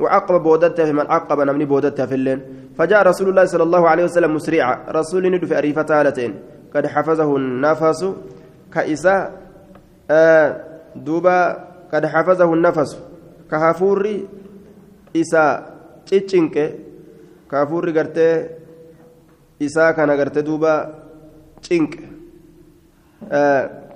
[0.00, 2.40] وعقب بودته من عقب نمن بودته في الليل.
[2.78, 4.74] فجاء رسول الله صلى الله عليه وسلم مسرعا.
[4.88, 6.32] رسول ندف أريفة هالتين
[6.74, 8.00] قد حفظه النفس.
[8.74, 9.22] كإساء
[10.10, 10.48] آه
[10.96, 11.38] دوبا
[11.92, 12.90] قد حفظه النفس.
[13.50, 14.16] كهافوري
[15.16, 15.52] إساء
[16.06, 16.56] تشينك
[17.50, 18.28] كهافوري قرتي
[19.60, 20.72] isaa kana garte duuba
[21.64, 21.96] cinqe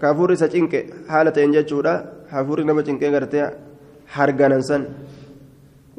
[0.01, 1.93] kaafuurri isa cinqe haala ta'een jechuudha
[2.33, 3.45] hafuurri nama cinqee gartee
[4.17, 4.83] harganan san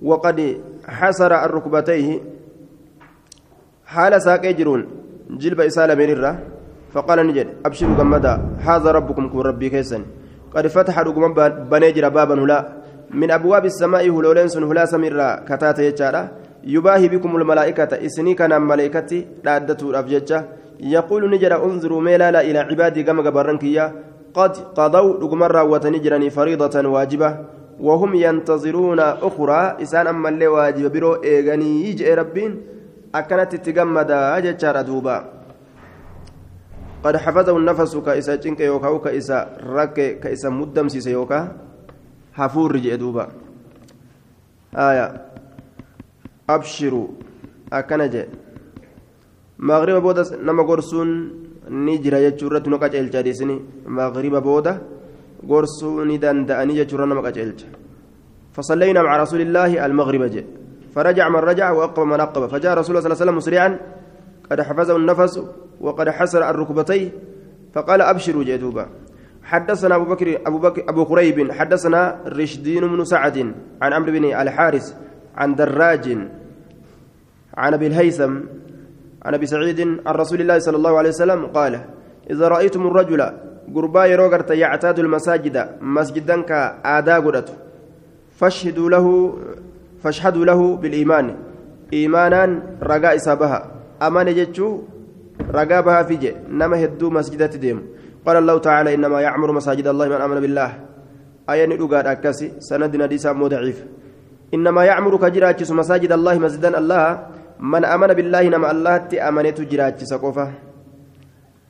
[0.02, 0.40] waqad
[1.00, 2.22] xasara arrukbatayhi
[3.94, 4.88] haala saaqee jiruun
[5.38, 6.34] jilba isaa lameen irra
[6.92, 8.34] فقال نجد أبشروا جمدا
[8.68, 10.04] هذا ربكم كن ربي كيسن.
[10.52, 11.34] قد فتح رقم
[11.72, 12.60] بنيجر بابا هلا.
[13.16, 16.22] من أبواب السماء هلولين سن هلا سميرا كتات يجارا.
[16.64, 20.46] يباهي بكم الملائكة إسني كان ملائكتي دادته الأفججة
[20.80, 23.86] يقول نجر انظروا ميلا لا إلى عبادي كما قبرنكيا
[24.36, 27.30] قد قضوا رقمرة وتنجرني فريضة واجبة.
[27.82, 29.62] وهم ينتظرون أخرى.
[29.82, 32.62] إسان أما اللي واجب برو إيغاني يجئ ربين.
[33.16, 34.12] أكنت تتجمد
[34.46, 35.18] ججار دوبا
[37.04, 41.58] قد حفظه النفس كإسا جنك يوكا وكإسا رك كإسا مدم سيسا يوكا.
[42.34, 43.26] حفور رجئ دوبا
[44.78, 45.32] آية.
[46.48, 47.10] abshiruu
[47.72, 48.28] akkana jee
[49.58, 51.12] magriba booda nama gorsuun
[51.70, 52.78] ni jira jechuu irratti nu
[55.44, 57.82] gorsuu ni danda'anii qaceelcha
[58.52, 60.44] فصلينا مع رسول الله المغرب جاء
[60.96, 63.80] فرجع من رجع وأقب من أقب فجاء رسول الله صلى الله عليه وسلم مسرعا
[64.52, 65.42] قد حفظه النفس
[65.82, 67.12] وقد حسر الركبتين
[67.74, 68.86] فقال أبشروا جدوبا
[69.44, 74.96] حدثنا أبو بكر أبو بكر أبو قريب حدثنا رشدين بن سعد عن عمرو بن الحارث
[75.36, 76.18] عن دراج
[77.58, 78.34] عن ابي الهيثم
[79.26, 81.82] عن ابي سعيد عن رسول الله صلى الله عليه وسلم قال
[82.30, 83.32] اذا رايتم الرجل
[83.76, 87.50] قربا يروغرت يعتاد المساجد مسجدا كادا قدت
[88.40, 89.06] فاشهدوا له
[90.04, 91.36] فاشهدوا له بالايمان
[91.94, 92.44] ايمانا
[92.84, 93.60] رجاء سبها
[94.02, 94.68] أمان جتشو
[95.58, 97.80] رجاء بها فيجي نما هدو مسجدات ديم
[98.26, 100.70] قال الله تعالى انما يعمر مساجد الله من امن بالله
[101.50, 103.48] إيه ندوغاد اكاسي سندنا ديسا مو
[104.54, 107.06] إنما يعمر كجراجس مساجد الله مسجدا الله
[107.60, 110.48] من آمن بالله نما الله تأمنت جراجس قفا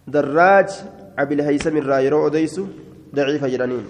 [0.08, 0.70] دراج
[1.20, 2.62] أبي الهيثم الرايرو أديس
[3.16, 3.86] ضعيف جرانين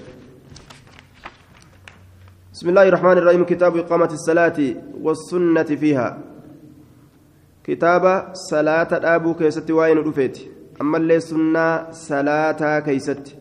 [2.54, 3.44] بسم الله الرحمن الرحيم.
[3.46, 4.60] كتاب إقامة الصلاة
[5.02, 6.18] والسنة فيها.
[7.64, 8.04] كتاب
[8.34, 10.38] صلاة aabuu keessatti waa'een dhufeeti.
[10.82, 13.36] ammallee سنة صلاة keessatti.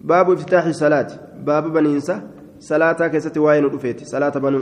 [0.00, 1.08] باب افتتاح الصلاة.
[1.46, 2.22] باب baninsa
[2.58, 4.04] صلاة keessatti waa'een dhufeeti.
[4.04, 4.60] صلاة banuu.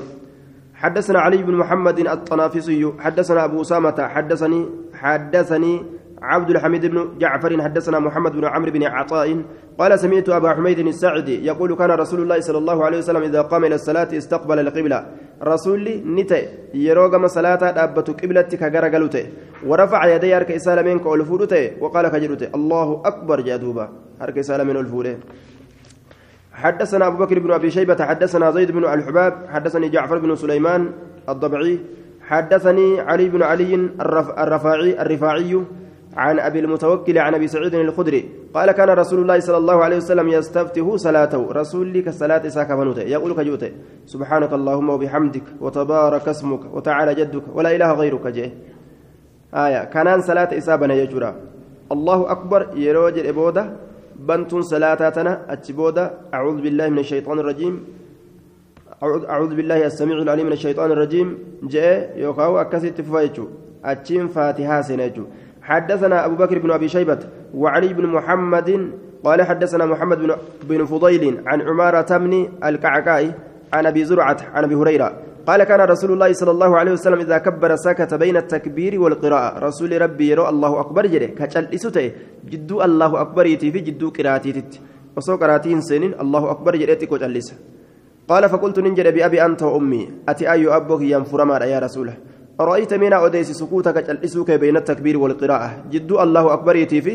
[0.74, 2.92] حدثنا علي بن محمد الطنافسي.
[2.98, 4.08] حدثنا أبو أسامة.
[4.14, 5.82] حدثني حدثني
[6.22, 9.42] عبد الحميد بن جعفر حدثنا محمد بن عمرو بن عطاء
[9.78, 13.64] قال سمعت أبا حميد الساعدي يقول كان رسول الله صلى الله عليه وسلم إذا قام
[13.64, 15.06] إلى الصلاة استقبل القبلة.
[15.42, 19.26] رسول نتي يروغم صلاة أبت قبلتك غرغلته
[19.66, 23.88] ورفع يدي أرك إسالمين كأولفودته وقال كجرته الله أكبر جادوبا
[24.22, 25.16] أرك إسالمين أولفوده.
[26.52, 30.90] حدثنا أبو بكر بن أبي شيبة حدثنا زيد بن الحباب حدثني جعفر بن سليمان
[31.28, 31.78] الضبعي
[32.22, 33.74] حدثني علي بن علي
[34.44, 35.62] الرفاعي الرفاعي
[36.16, 40.29] عن أبي المتوكل عن أبي سعيد الخدري قال كان رسول الله صلى الله عليه وسلم
[40.29, 41.53] يستفتح صلاته.
[41.53, 43.64] رسول لك الصلاه ساكفنوت يقول كجوت
[44.07, 48.51] سبحانك اللهم وبحمدك وتبارك اسمك وتعالى جدك ولا إله غيرك جه.
[49.55, 51.31] آية كانان صلاة إسابنا يجرا
[51.92, 53.64] الله أكبر يروج الإبودة
[54.16, 57.85] بنتون صلاتنا أتبودة أعوذ بالله من الشيطان الرجيم.
[59.03, 61.38] أعوذ بالله السميع العليم من الشيطان الرجيم.
[61.62, 63.46] جاء يوكاو أكاسيت فايتشو
[63.85, 65.25] أتشين فاتحة سنجو
[65.72, 67.18] حدثنا أبو بكر بن أبي شيبة
[67.54, 68.68] وعلي بن محمد
[69.24, 70.30] قال حدثنا محمد بن,
[70.68, 73.22] بن فضيل عن عمارة بن الكعكاء
[73.72, 75.08] عن أبي زرعة عن أبي هريرة.
[75.46, 79.58] قال كان رسول الله صلى الله عليه وسلم إذا كبر سكت بين التكبير والقراءة.
[79.58, 82.12] رسول ربي يرى الله أكبر جري كتل إسوته.
[82.50, 84.64] جدو الله أكبر يتي في جدو قراتي
[85.16, 87.40] وصو قراتين سنين الله أكبر جريتي كتل
[88.28, 90.02] قال فقلت ننجر بأبي أنت وأمي.
[90.28, 92.14] أتي أي أبوك ينفر يا رسوله.
[92.62, 95.70] أرأيت من أوديس سكوتك تجلسوك بين التكبير والقراءة.
[95.90, 97.14] جدو الله أكبر يتيفي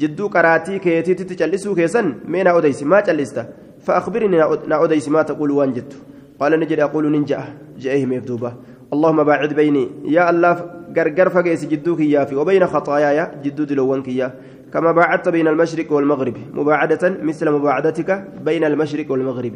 [0.00, 3.46] جدو قراتي كيتي تجلسوك سن من أوديس ما جلست
[3.80, 5.92] فأخبرني نأوديس ما تقول وان جدت
[6.40, 7.40] قال نجد أقول ننجأ.
[7.78, 8.52] جئه مفدوبة
[8.92, 9.88] اللهم باعد بيني.
[10.04, 10.54] يا الله
[10.96, 14.34] قرقر فقيس جدوك يا في وبين خطاياي جدو دلوانك يا.
[14.72, 16.36] كما باعدت بين المشرق والمغرب.
[16.54, 19.54] مباعدة مثل مباعدتك بين المشرق والمغرب.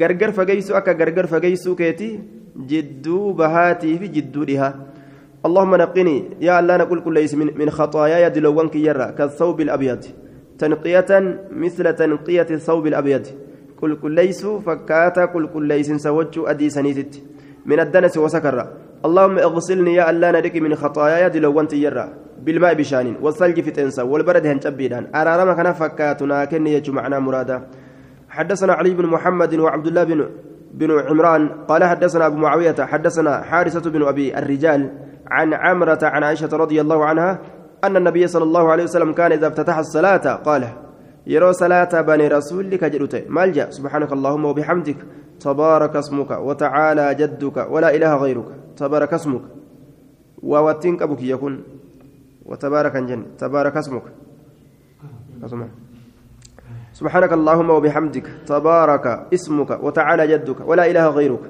[0.00, 2.20] غرغر فقيسو أكا غرغر فقيسو كيتي
[2.58, 4.74] جدو بهاتي في جدو لها
[5.46, 10.04] اللهم نقني يا الله نقول كل ليس من, من خطاياي دلوانك يرى كالثوب الأبيض.
[10.58, 11.10] تنقية
[11.50, 13.26] مثل تنقية الثوب الأبيض.
[13.80, 17.22] كل كل ليس فكاتا كل كل ليس سوجو أدي سنيتت
[17.66, 18.66] من الدنس وسكر.
[19.04, 22.27] اللهم أغسلني يا الله ندك من خطاياي دلوانك يرى.
[22.44, 27.66] بالماء بشانين والثلج في تنسى والبرد هنجبيدان أرارما كان فكاتنا كن يجو معنا مرادا.
[28.28, 30.28] حدثنا علي بن محمد وعبد الله بن
[30.74, 34.90] بن عمران قال حدثنا أبو معاوية حدثنا حارثة بن أبي الرجال
[35.30, 37.38] عن عمرة عن عائشة رضي الله عنها
[37.84, 40.68] أن النبي صلى الله عليه وسلم كان إذا افتتح الصلاة قال
[41.26, 44.96] يرى صلاة بني رسولك جلوته مالجا سبحانك اللهم وبحمدك
[45.40, 49.42] تبارك اسمك وتعالى جدك ولا إله غيرك تبارك اسمك.
[50.42, 51.77] ووتنك أبوك يكون.
[52.48, 53.36] وتبارك جن.
[53.38, 54.02] تبارك اسمك.
[56.92, 58.26] سبحانك اللهم وبحمدك.
[58.46, 61.44] تبارك اسمك وتعالى جدك ولا إله غيرك.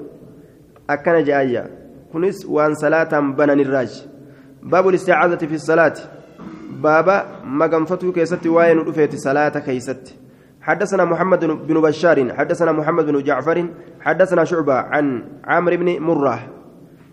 [0.89, 1.63] akkana jedha.
[2.13, 4.07] kunis waan صلاة banan الراج
[4.63, 5.93] باب الاستعاذة في الصلاة.
[6.83, 10.15] baaba maganfatuu keessatti waa'een dhufeeti صلاة keessatti
[10.61, 13.67] حدثنا محمد بن بشار حدثنا محمد بن جعفر
[14.01, 16.58] حدثنا شعبة عن عمرو بن مرة.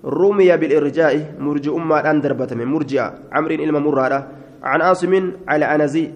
[0.06, 2.58] رمي بالإرجاء مرجع أمة أن دربتم.
[2.58, 4.26] مرجع عمرو ilma مرة
[4.62, 6.10] عن عاصم على أنزي.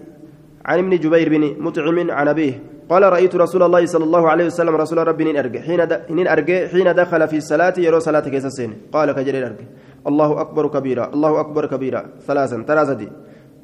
[0.65, 2.63] عن ابن جبير بن مطعم عن أبيه.
[2.89, 5.61] قال رأيت رسول الله صلى الله عليه وسلم رسول ربي نين أرجع.
[5.61, 6.67] حين أرجع.
[6.67, 9.65] حين دخل في الصلاة يرى صلاة كيسسين قال كجرير أرجع.
[10.07, 11.13] الله أكبر كبيرا.
[11.13, 12.05] الله أكبر كبيرا.
[12.27, 13.07] ثلاثا ثلاثة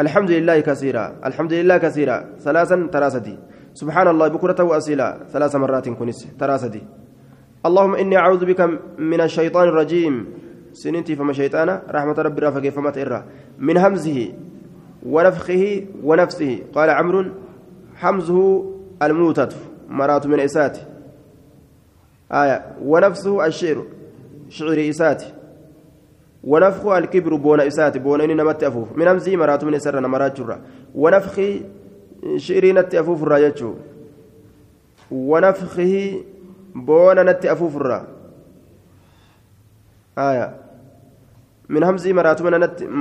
[0.02, 1.16] الحمد لله كثيرا.
[1.26, 2.26] الحمد لله كثيرا.
[2.40, 3.38] ثلاثا ثلاثة
[3.74, 6.28] سبحان الله بكرة وأسيلا ثلاث مرات كنس.
[6.40, 6.82] ثلاثة
[7.68, 8.62] اللهم إني أعوذ بك
[8.98, 10.26] من الشيطان الرجيم.
[10.74, 13.24] سننتي فما شيطانا رحمة ربي رافق فما تئرى
[13.60, 14.34] من همزه
[15.06, 16.60] ونفخه ونفسه.
[16.76, 17.26] قال عمرو
[17.96, 18.64] حمزه
[19.02, 19.50] الموتة
[19.90, 20.82] مرات من إساته
[22.32, 23.86] آية ونفسه الشعر
[24.50, 25.28] شعر إساته
[26.44, 28.88] ونفخه الكبر بون إساته بون إني نمت أفوف.
[28.96, 30.60] من همزه مرات من إسر نمرات جرة.
[30.96, 31.62] ونفخه
[32.38, 33.74] شعري نت أفوف الراجة
[35.12, 36.22] ونفخه
[36.86, 38.04] boona natti afuufurraa
[40.16, 40.54] aya
[41.70, 42.50] min hamzii maraatuma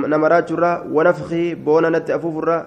[0.07, 2.65] na maraachuurraa wanafkii boona natti afuufurraa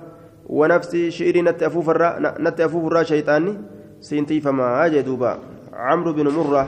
[0.48, 3.58] wanafsi shi'irii natti afuufurraa natti afuufurraa shayxaanni
[4.00, 5.38] siintiifamaa jee duuba
[5.70, 6.66] camru binu murra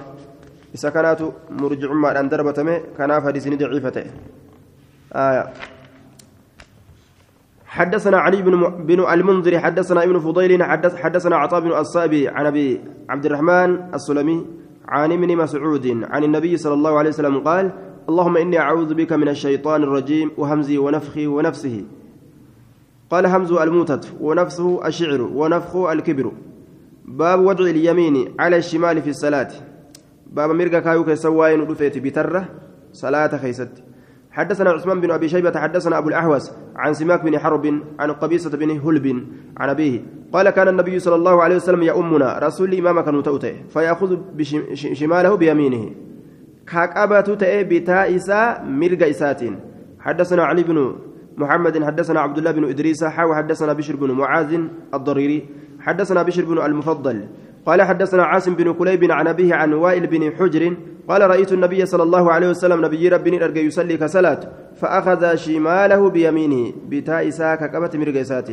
[0.74, 4.10] isa kanaatu murjicummaadhaan darbatame kanaaf hadiisni daciifa ta'e
[5.24, 5.42] aya
[7.72, 12.80] حدثنا علي بن بن المنذر حدثنا ابن فضيل حدث حدثنا عطاء بن الصائب عن أبي
[13.08, 14.46] عبد الرحمن السلمي
[14.88, 17.72] عن ابن مسعود عن النبي صلى الله عليه وسلم قال
[18.08, 21.84] اللهم إني أعوذ بك من الشيطان الرجيم وهمزي ونفخه ونفثه.
[23.10, 26.32] قال همز الموتة ونفثه الشعر ونفخه الكبر.
[27.04, 29.50] باب وضع اليمين على الشمال في الصلاة.
[30.26, 32.48] باب mirga kaayuu keessaa waa'een dhufeeti bitaarra.
[32.92, 33.91] صلاة keessatti.
[34.32, 37.66] حدثنا عثمان بن أبي شيبة حدثنا أبو الأحوص عن سماك بن حرب
[37.98, 40.00] عن قبيصة بن هلب عن أبيه
[40.32, 45.90] قال كان النبي صلى الله عليه وسلم يؤمنا رسول الامام كان توته فيأخذ بشماله بيمينه.
[46.66, 48.08] كاكابة تئ بتاء
[48.64, 49.60] مرق اساتين
[50.00, 50.96] حدثنا علي بن
[51.36, 54.60] محمد حدثنا عبد الله بن إدريس حاو حدثنا بشر بن معاذ
[54.94, 55.48] الضريري.
[55.80, 57.28] حدثنا بشر بن المفضل.
[57.66, 60.76] قال حدثنا عاصم بن كليب عن أبيه عن وائل بن حجر
[61.08, 64.40] قال رأيت النبي صلى الله عليه وسلم نبي ربي أرجى يصلي كصلاة
[64.76, 68.48] فأخذ شماله بيمينه بتاء ساك كبت مرقسات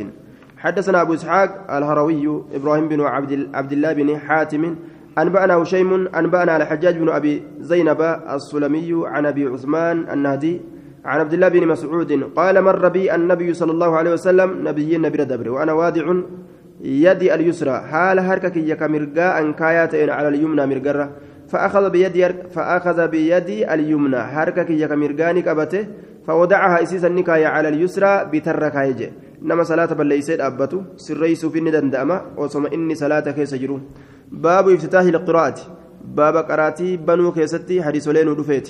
[0.58, 4.76] حدثنا أبو إسحاق الهروي إبراهيم بن عبد, عبد الله بن حاتم
[5.18, 8.00] أنبأنا هشيم أنبأنا الحجاج بن أبي زينب
[8.34, 10.60] السلمي عن أبي عثمان النهدي
[11.04, 15.24] عن عبد الله بن مسعود قال مر بي النبي صلى الله عليه وسلم نبي النبي
[15.24, 16.14] دبر وأنا وادع
[16.82, 21.10] يدي اليسرى حال هركك يكمرقا أنكايات على اليمنى مرقرة.
[21.48, 25.86] فأخذ بيدي فأخذ بيدي اليمنى هركك يكمرقاني كبته
[26.26, 29.12] فوضعها إسيس النكاية على اليسرى بتركها يجي.
[29.42, 33.80] نما صلاة بليسيد أبته سريس في الندن دأما وصم إني صلاة كيس جرو.
[34.32, 35.54] باب افتتاح القراءة
[36.04, 38.68] باب قراتي بنو كيستي حديث لين ودفيت.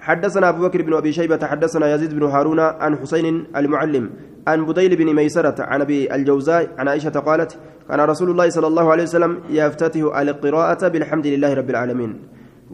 [0.00, 4.10] حدثنا أبو بكر بن أبي شيبة حدثنا يزيد بن هارون عن حسين المعلم.
[4.46, 8.90] عن بديل بن ميسرة عن أبي الجوزاء عن عائشة قالت كان رسول الله صلى الله
[8.90, 12.12] عليه وسلم يفتتح القراءة بالحمد لله رب العالمين.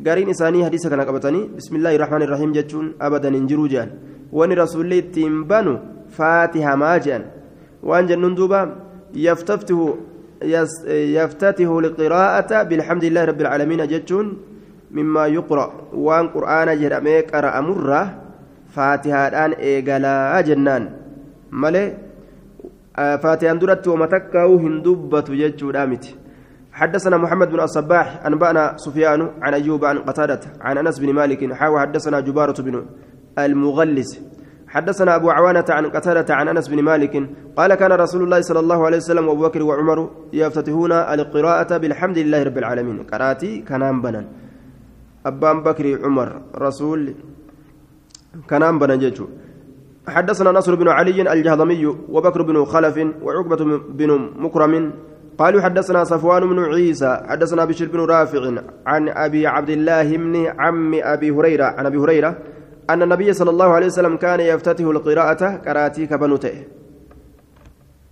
[0.06, 3.88] قارين إساني حديثة كان قبطني بسم الله الرحمن الرحيم جتشون أبدا انجروا جان.
[4.32, 5.78] وأن رسول الله تنبنوا
[6.10, 7.22] فاتحة ما جان.
[7.82, 8.76] وأن جنون دوبا
[9.14, 9.78] يفتتح
[11.18, 14.26] يفتتح القراءة بالحمد لله رب العالمين جتشون
[14.90, 15.66] مما يقرأ.
[15.92, 18.02] وأن قرآن جرمي قرأ مرة
[18.74, 20.84] فاتحة الآن إيقلا جنان.
[21.52, 21.84] مالي
[23.22, 26.04] فاتحة درت ومتكاو هندوبة جتشو دامت
[26.72, 31.80] حدثنا محمد بن الصباح أنبأنا سفيان عن أيوب عن قتادة عن أنس بن مالك حاوى
[31.80, 32.74] حدثنا جبارة بن
[33.38, 34.10] المغلس.
[34.68, 37.14] حدثنا أبو عوانة عن قتادة عن أنس بن مالك
[37.56, 39.98] قال كان رسول الله صلى الله عليه وسلم وأبو بكر وعمر
[40.32, 43.02] يفتتحون القراءة بالحمد لله رب العالمين.
[43.02, 44.22] قراتي كنام بنا
[45.26, 47.14] أبان بكر عمر رسول
[48.50, 49.26] كنام بنا جيتشو
[50.08, 54.92] حدثنا نصر بن علي الجهضمي وبكر بن خلف وعقبة بن مكرم
[55.38, 60.94] قالوا حدثنا صفوان بن عيسى حدثنا بشر بن رافع عن أبي عبد الله بن عم
[60.94, 62.38] أبي هريرة عن أبي هريرة
[62.90, 66.64] أن النبي صلى الله عليه وسلم كان يفتتح القراءة كراتي كبنوته.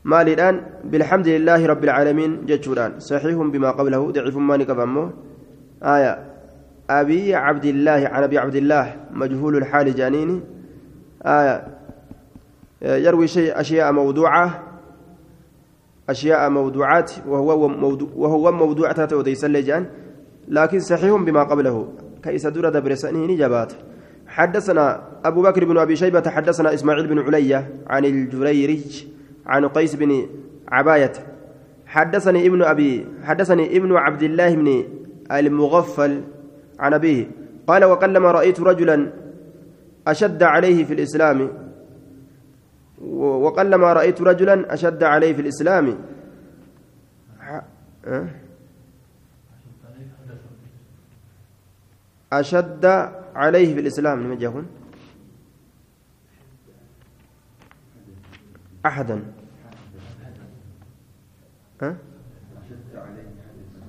[0.05, 3.01] مال الآن بالحمد لله رب العالمين جتشوران.
[3.01, 5.11] صحيح بما قبله ضعيف ما نكفمه
[5.83, 6.13] آية.
[6.91, 10.41] أبي عبد الله عن أبي عبد الله مجهول الحال جانيني.
[11.27, 11.76] آية.
[12.83, 14.63] يروي شيء أشياء موضوعة
[16.09, 19.87] أشياء موضوعات وهو موضوع وهو موضوعات وديس اللجان
[20.49, 21.89] لكن صحيح بما قبله.
[22.23, 23.73] كيس دور دبرسانه نجابات
[24.27, 29.07] حدثنا أبو بكر بن أبي شيبة حدثنا إسماعيل بن علية عن الجريرج
[29.47, 30.27] عن قيس بن
[30.69, 31.13] عباية.
[31.87, 34.85] حدثني ابن أبي حدثني ابن عبد الله بن
[35.33, 36.23] المغفل
[36.79, 37.31] عن أبيه
[37.67, 39.13] قال وقلما رأيت رجلا
[40.07, 41.51] أشد عليه في الإسلام
[43.03, 45.99] وقلما رأيت رجلا أشد عليه في الإسلام.
[52.33, 52.85] أشد
[53.35, 54.17] عليه في الإسلام.
[54.23, 54.65] لم يكن
[58.87, 59.17] أحدا.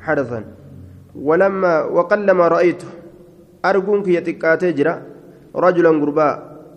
[0.08, 0.40] حدثا
[1.16, 2.82] ولما وقلما رأيت
[3.66, 4.96] أرجونك يتكاتي جرا
[5.56, 6.28] رجلا قربا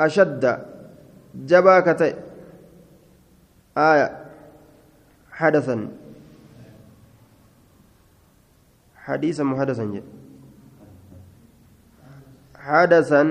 [0.01, 0.70] أشد
[1.35, 2.15] جباكتي
[3.79, 4.25] آية.
[5.33, 5.89] حدثا.
[8.97, 9.85] حديثا محدثا.
[9.85, 10.03] جي.
[12.57, 13.23] حدثا.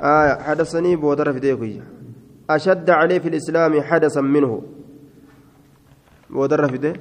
[0.00, 0.34] آية.
[0.42, 1.82] حدثني بودر في ديكوي
[2.50, 4.62] أشد عليه في الإسلام حدثا منه.
[6.30, 7.00] بودر في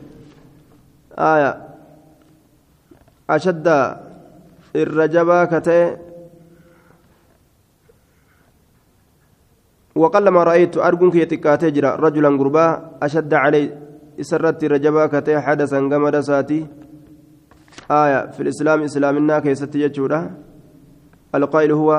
[1.18, 1.68] آية.
[3.30, 3.68] أشد.
[4.76, 6.09] الرجبا كتئ
[10.02, 12.66] وقلما رأيت أرجونك يتكاتي جرا رجلا غربا
[13.04, 13.64] أشد علي
[14.22, 16.60] إسرت رجبا كتي حدثا قمد ساتي
[17.92, 20.22] آية في الإسلام إسلامنا كيست يجورا
[21.36, 21.92] القائل هو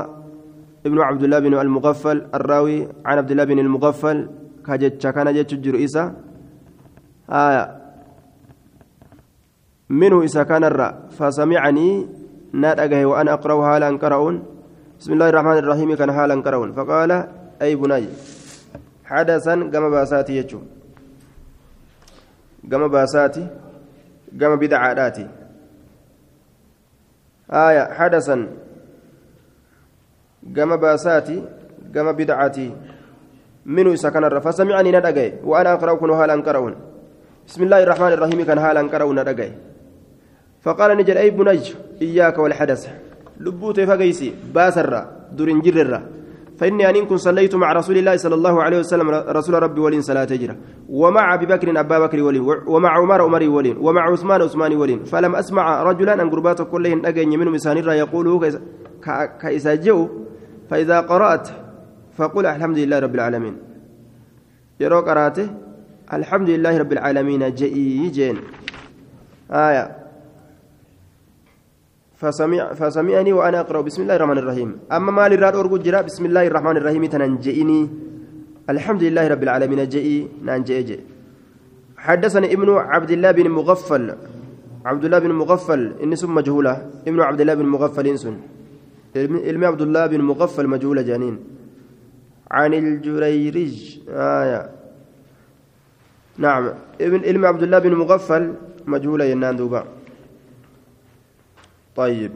[0.87, 4.19] ابن عبد الله بن المغفل الراوي عن عبد الله بن المغفل
[4.67, 5.53] كجتش كان جتش
[5.85, 6.05] إسا
[7.31, 7.65] آية
[9.91, 11.89] منه إسا كان الرا فسمعني
[12.53, 14.37] نادأه وأنا أقرأ حالا قرؤون
[14.99, 17.11] بسم الله الرحمن الرحيم كان حالا قرؤون فقال
[17.63, 18.09] أي بني
[19.05, 20.61] حدثا قام بأساتي يجو.
[22.73, 23.47] قام بأساتي
[24.41, 25.27] قام بدعاتي
[27.51, 28.47] آية حدثا
[30.81, 31.43] baasaati
[31.93, 32.73] gama bidcaati
[33.67, 36.75] minuu isa kanarra fasami'anii na dhagaye waan aqra'u kun haalaan qara'uun
[37.51, 39.53] بسم الله الرحمن الرحيم كان هالا قرأونا رقاي
[40.63, 42.89] فقال نجل أي بنج إياك والحدث.
[43.41, 46.03] لبوت فقيسي باسر دور جرر
[46.61, 50.25] فإني أن كنت صليت مع رسول الله صلى الله عليه وسلم رسول ربي ولين صلاة
[50.25, 50.57] تجرى
[50.89, 55.05] ومع أبي بكر أبا بكر ولين ومع عمر عمر ولين ومع عثمان عثمان ولين.
[55.05, 58.53] فلم أسمع رجلا أن قربات كلهن أجن من مسانير يقول
[59.41, 60.09] كإذا جو.
[60.71, 61.49] فإذا قرأت
[62.13, 63.57] فقل الحمد لله رب العالمين.
[64.81, 65.49] يروك قراته
[66.13, 68.37] الحمد لله رب العالمين جئي جين
[69.51, 70.00] آية.
[72.21, 73.81] فسمع فسمعني وأنا أقرأ.
[73.81, 74.71] بسم الله الرحمن الرحيم.
[74.93, 76.01] أما ما للراد أرجو جرا.
[76.05, 77.05] بسم الله الرحمن الرحيم.
[77.05, 77.81] تنجئني.
[78.71, 79.81] الحمد لله رب العالمين.
[79.89, 80.83] جئي ننجئ.
[80.83, 81.01] جئ.
[81.97, 84.15] حدثني ابن عبد الله بن مغفل.
[84.85, 85.93] عبد الله بن مغفل.
[86.05, 86.75] إن ثم مجهولة.
[87.09, 88.37] ابن عبد الله بن مغفل إنسن
[89.17, 91.37] علم عبد الله بن مغفل مجهولة جانين.
[92.51, 93.99] عن الجريرج.
[94.09, 94.71] آية.
[96.39, 96.65] نعم.
[97.01, 98.55] ابن علم عبد الله بن مغفل
[98.87, 100.00] مجهولة ينان دوبا.
[101.97, 102.33] طيب.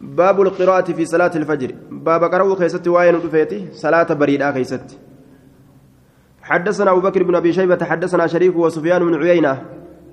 [0.00, 1.74] باب القراءة في صلاة الفجر.
[1.90, 4.98] باب قرأوا كيست وين دفيتي صلاة بريدة كيست
[6.42, 9.64] حدثنا أبو بكر بن أبي شيبة حدثنا شريك وسفيان بن عيينة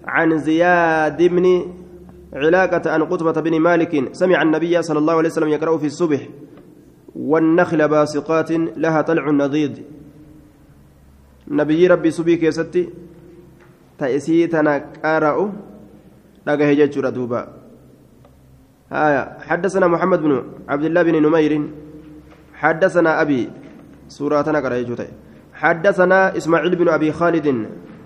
[0.06, 1.74] عن زياد بن
[2.34, 6.28] علاقة عن قطبة بن مالك سمع النبي صلى الله عليه وسلم يقرأ في الصبح
[7.16, 9.84] والنخل باسقات لها طلع نضيد.
[11.48, 12.90] نبي ربي سبي كيستي
[14.02, 15.38] تأسي تنقرأ
[16.46, 17.62] dhagahe jechuudha duuba.
[18.92, 21.54] هايا حدثنا محمد بن عبد الله بن نمير
[22.60, 23.50] حدثنا أبي
[24.12, 24.84] سورة نقرأ
[25.54, 27.48] حدثنا إسماعيل بن أبي خالد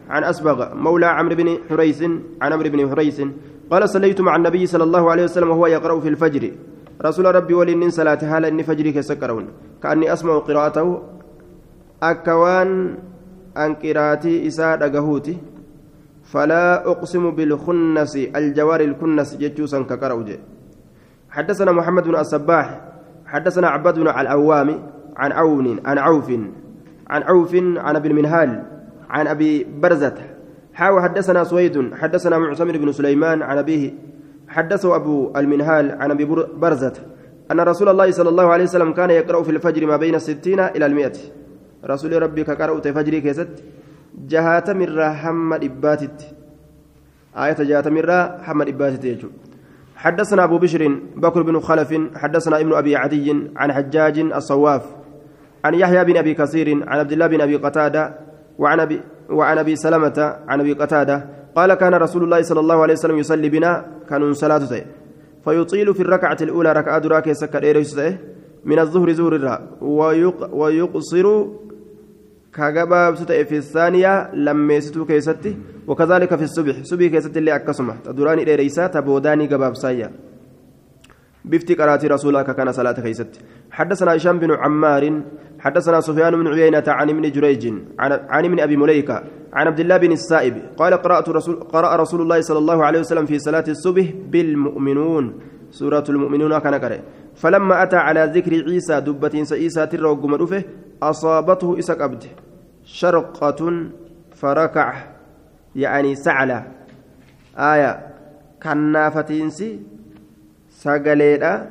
[0.10, 2.02] عن أسبغ مولى عمرو بن حريث
[2.42, 3.22] عن عمرو بن حريث
[3.72, 6.44] قال صليت مع النبي صلى الله عليه وسلم وهو يقرأ في الفجر
[7.02, 9.46] رسول ربي ولين صلاة حال إني فجري كسكرون
[9.84, 11.02] كأني أسمع قراءته
[12.04, 12.70] أكوان
[13.58, 15.55] أن قراءتي إساء دقهوتي
[16.26, 20.40] فلا أقسم بالخنس الجوار الكنس جتوسا ككروجه
[21.30, 22.82] حدثنا محمد بن الصباح
[23.26, 26.32] حدثنا عباد بن العوام عن عون عن عوف
[27.10, 28.64] عن عوف عن أبي المنهال
[29.10, 30.36] عن أبي برزة
[30.76, 33.94] حاو حدثنا سويد حدثنا معتمر بن سليمان عن أبيه.
[34.48, 36.26] حدثه أبو المنهال عن أبي
[36.58, 36.94] برزة
[37.52, 40.86] أن رسول الله صلى الله عليه وسلم كان يقرأ في الفجر ما بين الستين إلى
[40.86, 41.18] المئة.
[41.86, 43.48] رسول ربي كقرأ فجري كيست؟
[44.18, 46.36] جهات من حمد إباتت
[47.38, 48.04] آية جهات من
[48.44, 49.30] حمد إباتت
[49.96, 54.84] حدثنا أبو بشر بكر بن خلف حدثنا ابن أبي عدي عن حجاج الصواف
[55.66, 58.16] عن يحيى بن أبي كثير عن عبد الله بن أبي قتادة
[58.60, 62.94] وعن أبي وعن أبي سلمة عن أبي قتادة قال كان رسول الله صلى الله عليه
[62.94, 64.86] وسلم يصلي بنا كانوا صلاته
[65.44, 67.84] فيطيل في الركعة الأولى ركعة دراك سكر
[68.66, 69.60] من الظهر زور
[70.52, 71.46] ويقصر
[72.56, 76.76] كجباب ستة في الثانية لما يستو كيستي وكذلك في الصبح.
[76.84, 80.12] صبح كيستي اللي أكسمه تدراني إلى تبوداني جباب سايا.
[81.46, 83.40] بفتي قرات رسولك كان صلاة كيستي.
[83.72, 85.22] حدثنا هشام بن عمار
[85.60, 89.98] حدثنا سفيان بن عيينة عن ابن جريج عن عن ابن أبي مليكة عن عبد الله
[89.98, 90.56] بن السائب.
[90.78, 95.26] قال قرأت رسول قرأ رسول الله صلى الله عليه وسلم في صلاة الصبح بالمؤمنون.
[95.72, 97.00] سورة المؤمنون كان قرأ
[97.36, 100.62] فلما أتى على ذكر عيسى دبة عيسى ترى وقم
[101.04, 102.24] أصابته إسك أبد
[102.86, 103.62] شرقة
[104.36, 104.90] فركع
[105.76, 106.60] يعني سعلة
[107.58, 107.92] آية
[108.64, 109.80] كنافتينسي
[110.70, 111.70] سقليدا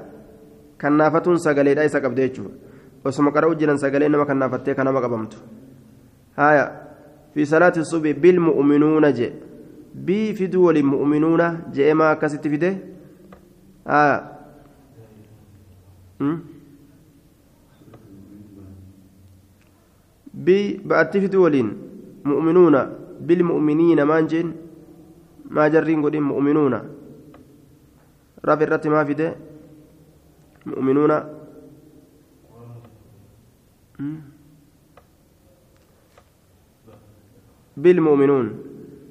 [0.81, 2.21] كنافتون سقليدا إسك أبد
[3.05, 5.37] osuma qara'u jiran sagalee nama kannaafattee kanama qabamtu
[6.37, 6.65] haya
[7.35, 9.29] fi salaati subi bilmu'minuuna je
[10.07, 12.71] bii fiduu waliin mu'minuuna je'ee maa akkasitti fide
[13.85, 14.17] haya
[16.21, 16.53] bii ba'atti
[21.24, 21.70] fiduu waliin
[22.24, 22.80] mu'minuuna
[23.26, 24.55] bilmu'miniina maan jeen
[25.51, 26.78] maa jarriin godhin mu'minuuna
[28.43, 29.26] raf irratti maa fide
[30.66, 31.16] mu'minuuna
[37.76, 38.47] بالمؤمنون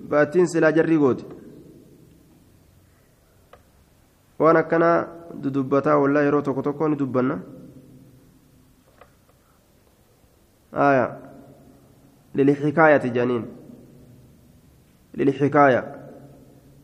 [0.10, 1.20] باتين سلا جري قود
[4.40, 4.84] وأنا كان
[5.44, 6.88] ددبتا والله يرو توكو توكو
[10.75, 11.19] آية
[12.35, 13.45] للحكاية جانين
[15.15, 15.83] للحكاية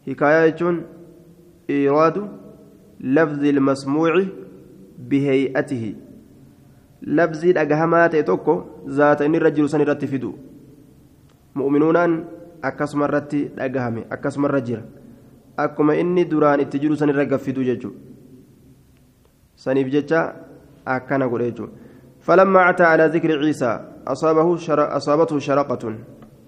[0.07, 0.83] حكاية جون
[1.71, 2.29] إيراد
[3.01, 4.25] لفظ المسموع
[4.99, 5.95] بهيئته
[7.05, 8.53] labzii dhagahamaa ta'e tokko
[8.89, 10.31] zaata inni irra jiru san irratti fidu
[11.61, 12.15] mu'minuunaan
[12.69, 14.83] akkasuma irratti dhagahame akkasuma irra jira
[15.65, 18.15] akkuma inni duraan itti jiru san irra gaffidu jechuudha
[19.57, 20.33] سنيف جتة
[20.87, 21.69] أكن قريجو
[22.30, 24.98] فلما أتى على ذكر عيسى أصابه شر...
[24.98, 25.96] أصابته شرقة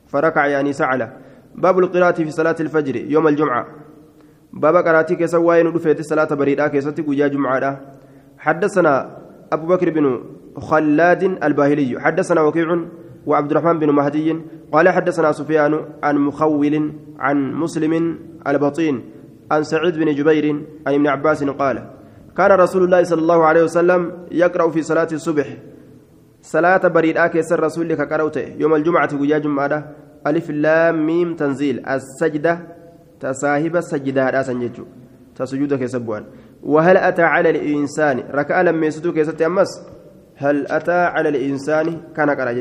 [0.08, 1.14] فركع يعني سعلة
[1.56, 3.68] باب القراءة في صلاة الفجر يوم الجمعة؟
[4.54, 7.80] باب قراءتي كيسا وين رفيت الصلاة بريدة كيسا تقويا جمعة
[8.38, 9.18] حدثنا
[9.54, 10.24] أبو بكر بن
[10.58, 12.80] خلاد الباهلي حدثنا وكيع
[13.26, 19.04] وعبد الرحمن بن مهدي قال حدثنا سفيان عن مخول عن مسلم البطين
[19.52, 20.46] عن سعيد بن جبير
[20.88, 22.01] عن ابن عباس قال
[22.38, 24.02] كان رسول الله صلى الله عليه وسلم
[24.32, 25.48] يقرأ في صلاة الصبح.
[26.42, 29.92] صلاة بريد آكيس الرسول لك قرأته يوم الجمعة ويا جمعة
[30.28, 31.86] ألف لام ميم تنزيل.
[31.86, 32.60] السجدة
[33.20, 34.86] تساهب السجدة هذا سنججو
[35.36, 36.24] تسجد كيسبوان
[36.64, 39.72] وهل أتى على الإنسان؟ ركع لم يسدو كيست أمس.
[40.36, 42.52] هل أتى على الإنسان؟ كان قرأ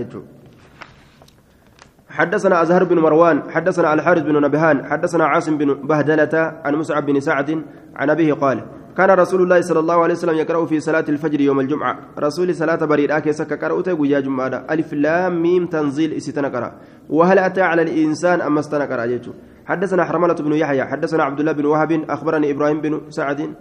[2.11, 7.21] حدثنا أزهر بن مروان حدثنا الحارث بن نبهان حدثنا عاصم بن بهدلة عن مصعب بن
[7.21, 7.65] سعد
[7.97, 11.61] عن أبيه قال كان رسول الله صلى الله عليه وسلم يقرأ في صلاة الفجر يوم
[11.61, 11.99] الجمعة.
[12.19, 16.73] رسول صلاة بريد آكي سكا قرأت ويا جمعة ألف لام ميم تنزيل استنقرأ
[17.09, 19.21] وهل أتى على الإنسان أما استنقرأ
[19.65, 23.55] حدثنا حرملة بن يحيى حدثنا عبد الله بن وهب أخبرني إبراهيم بن سعد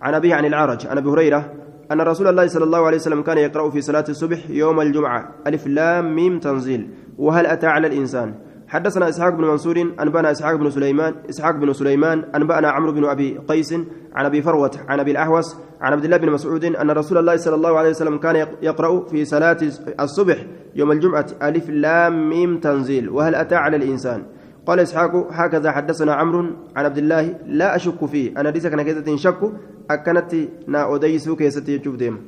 [0.00, 1.52] عن أبيه عن العرج عن أبي هريرة
[1.92, 5.28] أن رسول الله صلى الله عليه وسلم كان يقرأ في صلاة الصبح يوم الجمعة.
[5.46, 6.90] ألف لام ميم تنزيل.
[7.18, 8.34] وهل أتى على الإنسان؟
[8.70, 13.38] حدثنا إسحاق بن منصور أنبأنا إسحاق بن سليمان إسحاق بن سليمان أنبأنا عمرو بن أبي
[13.48, 13.72] قيس
[14.14, 17.54] عن أبي فروة عن أبي الأحوص عن عبد الله بن مسعود أن رسول الله صلى
[17.54, 19.58] الله عليه وسلم كان يقرأ في صلاة
[20.00, 24.22] الصبح يوم الجمعة ألف لام ميم تنزيل وهل أتى على الإنسان؟
[24.66, 26.40] قال إسحاق هكذا حدثنا عمرو
[26.76, 29.52] عن عبد الله لا أشك فيه أنا ليس كان كيسة شك
[29.90, 30.34] أكنت
[30.68, 32.18] نا أديسو كيسة يشوف ديم.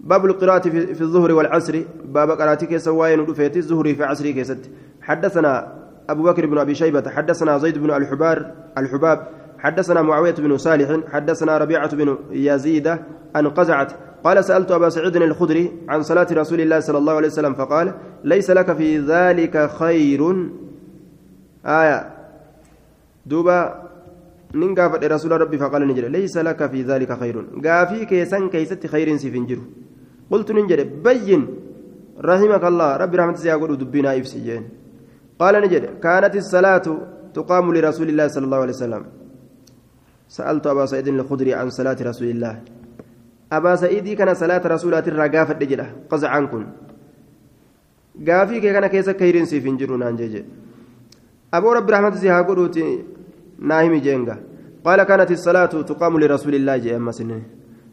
[0.00, 4.58] باب القراءة في الظهر والعصر باب قراءة كيسة وين رفيت الظهر في عصر كيسة.
[5.04, 5.72] حدثنا
[6.08, 9.28] أبو بكر بن أبي شيبة حدثنا زيد بن الحبار الحباب
[9.58, 12.86] حدثنا معاوية بن صالح حدثنا ربيعة بن يزيد
[13.36, 13.92] أن قزعت
[14.24, 17.94] قال سألت أبا سعيد الخدري عن صلاة رسول الله صلى الله عليه وسلم فقال
[18.24, 20.50] ليس لك في ذلك خير.
[21.66, 22.14] آية.
[23.26, 23.84] دوبا
[24.54, 28.86] nin gaafadhe rasuula rabbii faqaala ni jedhe laysa laka fi dhalika khayrun gaafii keessan keeysatti
[28.92, 29.62] khayriin siif hin jiru
[30.30, 31.42] qultu nin jedhe bayyin
[32.22, 33.18] rahimaka allah rabbi
[35.60, 36.92] ni jedhe kaanat الsalaatu
[37.34, 39.04] tuqaamu lirasuuli illahi sala allahu alai wasalam
[40.28, 42.54] سألت أبا سعيد الخدري عن صلاة رسول الله.
[43.52, 46.62] أبا سعيد كان صلاة رسول الله الرقافة دجلة قزع عنكم.
[48.28, 50.44] قافي كان كيسا كيرين سيفين جرون عن جيجي.
[51.54, 52.42] أبو رب رحمة سيها
[53.58, 54.36] ناهمي جينغا.
[54.84, 57.42] قال كانت الصلاة تقام لرسول الله جي أما سنين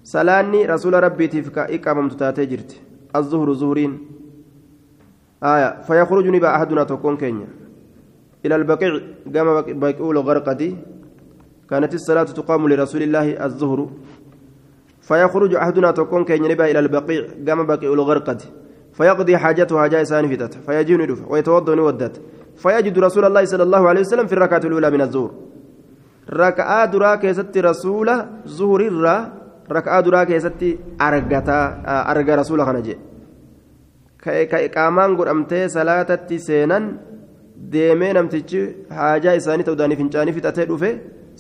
[0.04, 2.72] صلاني رسول ربي تفكا إقامة تاتي جرت.
[3.16, 3.94] الظهر زهرين.
[5.44, 7.48] آية فيخرج نبا أحدنا تكون كينيا.
[8.46, 9.00] إلى البقيع
[9.36, 10.78] قام بقيول غرقتي.
[11.70, 13.90] كانت الصلاة تقام لرسول الله الظهر.
[15.02, 18.48] فيخرج أحدنا تكون كينيا نبا إلى البقيع قام بقيول غرقتي.
[18.94, 22.22] فيقضي حاجته حاجة إنسان فتت فيجي ندف ويتوضأ ودت
[22.56, 25.32] فيجد رسول الله صلى الله عليه وسلم في الركعة الأولى من الظهر.
[26.30, 28.10] ركعة درا كيست رسول
[28.48, 29.34] ظهر الرا.
[29.72, 31.82] ركعة درا كيست أرجتا
[32.12, 32.98] أرجى رسول خنجي
[34.22, 36.80] كإقامان قد أمتي صلاة سينا
[37.72, 38.62] deemee namtichi
[38.98, 40.90] haajaa isaanii ta'uudhaan fincaanii fixatee dhufe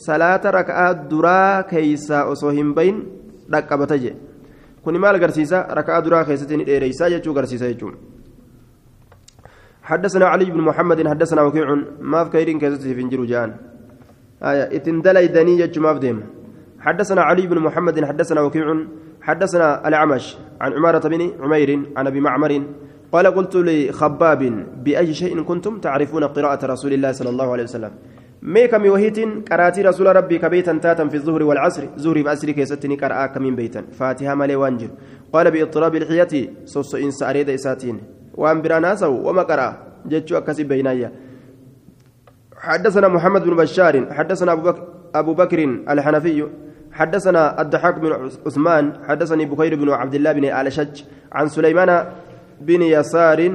[0.06, 3.00] salaata raka'aa duraa keeysaa osoo hin bahin
[3.56, 4.20] dhaqqabata jedhe
[4.86, 8.00] kuni maal agarsiisa raka'aa duraa keessatti ni dheereysaa jechuu agarsiisa jechuudha
[9.92, 11.68] حدثنا علي بن محمد حدثنا وكيع
[12.00, 13.50] ما في كيرين كيزتي في انجيل جان
[14.50, 16.16] آية اتندلي دني يج ما في
[16.80, 18.68] حدثنا علي بن محمد حدثنا وكيع
[19.22, 22.63] حدثنا الأعمش عن عمارة بن عمير عن أبي معمر
[23.11, 27.91] قال قلت لخباب بأي شيء كنتم تعرفون قراءة رسول الله صلى الله عليه وسلم؟
[28.41, 29.19] ميك وهيت
[29.51, 33.82] قراتي رسول ربي كبيتا تاتا في الظهر والعصر زهري بأسري كيستني قرأ كمين بيتا.
[33.91, 34.89] فاتها مالي وانجر
[35.34, 37.97] قال بإضطراب الحية صوص إنس أريد إساتين.
[38.34, 39.78] وأن براناسه وما قرأ.
[40.05, 41.11] جتشو أكسي بينايا.
[42.57, 44.51] حدثنا محمد بن بشار حدثنا
[45.15, 45.59] أبو بكر
[45.89, 46.47] الحنفي
[46.94, 52.06] حدثنا الضحاك بن عثمان حدثني بخير بن عبد الله بن آلشج عن سليمان
[52.62, 53.52] بن يسار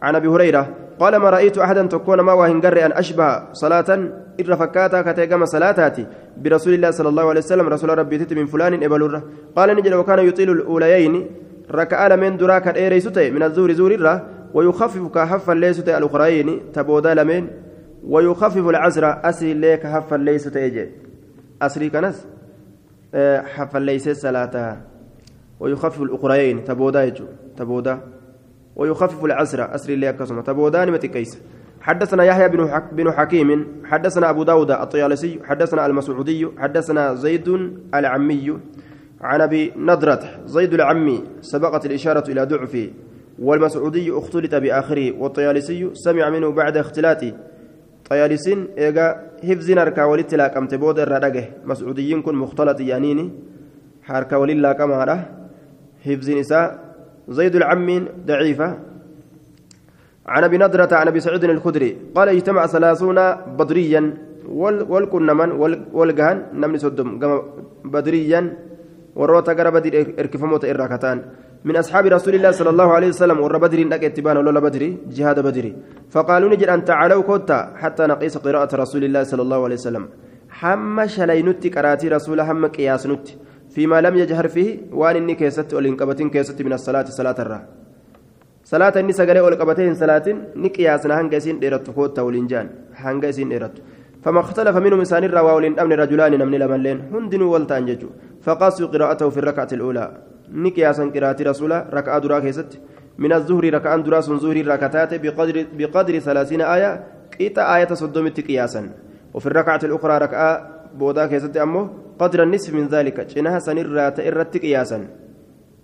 [0.00, 0.68] عن أبي هريرة
[0.98, 3.98] قال ما رأيت أحدا تكون ما وهنجر أن أشبه صلاة
[4.40, 6.06] إر فكاتا كتيجم صلاتاتي
[6.36, 9.22] برسول الله صلى الله عليه وسلم رسول ربي تت من فلان إبلورة.
[9.56, 11.26] قال نجد وكان يطيل الأوليين
[11.70, 17.46] ركع من دراك إيريسوتي من الزور زور الرا ويخفف كهف ليسوتي الأخرين تبودا لمن؟
[18.04, 20.90] ويخفف العزر أسري ليك هف ليسوتي
[21.62, 22.26] أسري كنس
[23.16, 24.76] أه حف ليس صلاة.
[25.60, 27.24] ويخفف الأخرين تبودا يجو
[27.56, 28.00] تبودا.
[28.76, 31.38] ويخفف العسر أسر اللي أكسم تبودان متكيس
[31.80, 37.48] حدثنا يحيى بن حك بن حكيم حدثنا أبو داود الطيالسي حدثنا المسعودي حدثنا زيد
[37.94, 38.58] العمي
[39.20, 40.20] عن أبي نضرة.
[40.46, 42.90] زيد العمي سبقت الإشارة إلى ضعفه
[43.38, 47.32] والمسعودي اختلط بآخره والطيالسي سمع منه بعد اختلاطه.
[48.10, 49.06] طيالسين ايغا
[49.48, 53.26] حفظ نركا ولت لاقمت بود الردغه مسعوديين كن مختلط يانيني
[54.08, 54.96] حركا ولي لاقما
[56.06, 56.64] حفظ نساء
[57.28, 58.68] زيد العمين ضعيفه
[60.26, 63.18] عن ابي نضرة عن ابي سعيد الخدري قال اجتمع ثلاثون
[63.58, 64.02] بدريا
[64.92, 65.50] والكنمن
[65.98, 67.08] والجهن نمني صدم
[67.84, 68.40] بدريا
[69.16, 71.18] وروتا غرا بدر اركفموت الراكتان
[71.66, 75.38] من أصحاب رسول الله صلى الله عليه وسلم ور بدر نك اتبان ولا بدري جهاد
[75.46, 75.72] بدري.
[76.14, 80.04] فقالوا نجد أن تعالوا كوتا حتى نقيس قراءة رسول الله صلى الله عليه وسلم.
[80.58, 83.26] حم شلينت قراتي رسول هم قياس نت
[83.74, 87.60] فيما لم يجهر فيه وان إني كيست ولنقبتين كيست من الصلاة صلاة الرا.
[88.72, 90.26] صلاة إني سغلي ولقبتين صلاة
[90.62, 92.66] نقياسنا هنگسين ديرت كوتا ولنجان
[93.02, 93.76] هنگسين ديرت
[94.22, 98.08] فما اختلف منهم إنسان الرواول أمن رجلان نمن لمن هندن والتان ججو
[98.44, 100.06] فقاسوا قراءته في الركعة الأولى.
[100.52, 102.80] نكياسا قراءة رسولا ركعة درا كيست
[103.18, 107.04] من الظهر ركعة درا ظهر ركعتات بقدر بقدر ثلاثين آية
[107.38, 108.90] قيت آية صدومت قياسا
[109.34, 110.50] وفي الركعة الأخرى ركعة
[110.98, 115.08] بودا كيست أمه قدر النصف من ذلك جناها سنرى تئرت قياسا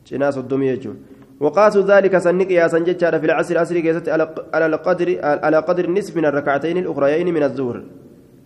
[0.06, 0.94] جناها صدومي يجو
[1.40, 4.08] وقاسوا ذلك سنك قياسا ججارة في العصر أسري كيست
[4.54, 7.82] على قدر على قدر النصف من الركعتين الأخريين من الظهر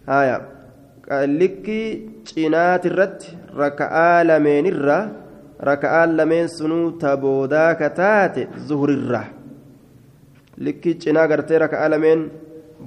[0.07, 0.41] haya
[1.27, 4.99] likkii cinaati irratti raka'aa lameenirra
[5.61, 9.25] raka'aan lameen sunuu taboodaa ka taate zuhurirra
[10.59, 12.31] likkii cinaa gartee raka'aa lameen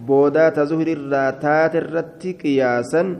[0.07, 3.17] boodaa ta zuhurirraa taate irratti qiyaasan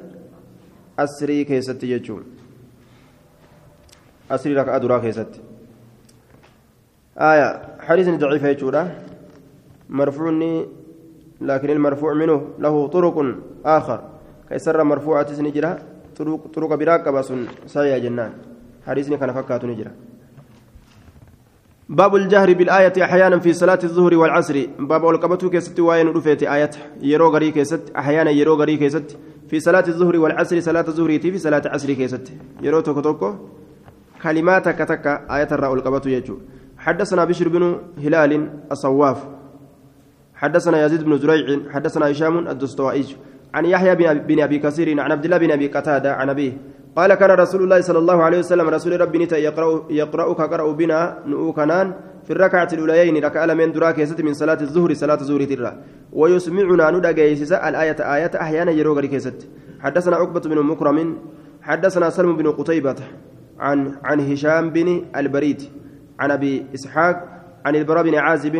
[0.98, 2.26] asrii keessatti jechuun
[4.30, 5.50] asrii raka'aa duraa keessatti
[7.20, 7.48] آية
[7.80, 8.82] حديث ضعيف يجودا
[9.90, 10.66] مرفوعني
[11.42, 13.36] لكن المرفوع منه له طرق
[13.66, 14.00] آخر
[14.50, 15.80] كيسر مرفوعة نجرة
[16.18, 17.34] طرق طرق براك بس
[17.68, 18.32] سايا جنان
[18.88, 19.92] حديثني كان فكات نجرة.
[21.90, 24.66] باب الجهر بالآية أحيانا في صلاة الظهر والعصر.
[24.80, 26.70] باب القبة كيست وين رفيت آية
[27.02, 27.92] يرو غري كيست.
[27.98, 29.18] أحيانا يرو غري كيست.
[29.50, 32.34] في صلاة الظهر والعصر صلاة الظهر في صلاة العصر كيست.
[32.62, 33.36] يرو توكو توكو.
[34.24, 36.38] كلمات كتك آية الرأى القبة يجو.
[36.78, 39.28] حدثنا بشر بن هلال الصواف.
[40.36, 41.72] حدثنا يزيد بن زريع.
[41.74, 43.06] حدثنا هشام الدستوائي.
[43.54, 45.00] عن يحيى بن أبي كثير.
[45.00, 46.14] عن عبد الله بن أبي قتادة.
[46.14, 46.58] عن أبيه.
[46.96, 51.00] قال كان رسول الله صلى الله عليه وسلم رسول ربي نتا يقرا يقرا كقرا بنا
[51.26, 51.94] نؤكنان
[52.26, 55.72] في الركعة الأوليين ركع من دراك من صلاة الظهر صلاة الظهر ترى.
[56.14, 59.48] ويسمعنا ندغيسس الايه آية أحيانا يروغري كيست
[59.80, 61.18] حدثنا عقبة بن مكرم
[61.62, 62.96] حدثنا سلم بن قتيبة
[63.60, 65.62] عن عن هشام بن البريد
[66.20, 67.16] عن أبي إسحاق
[67.66, 68.56] عن البراء بن عازب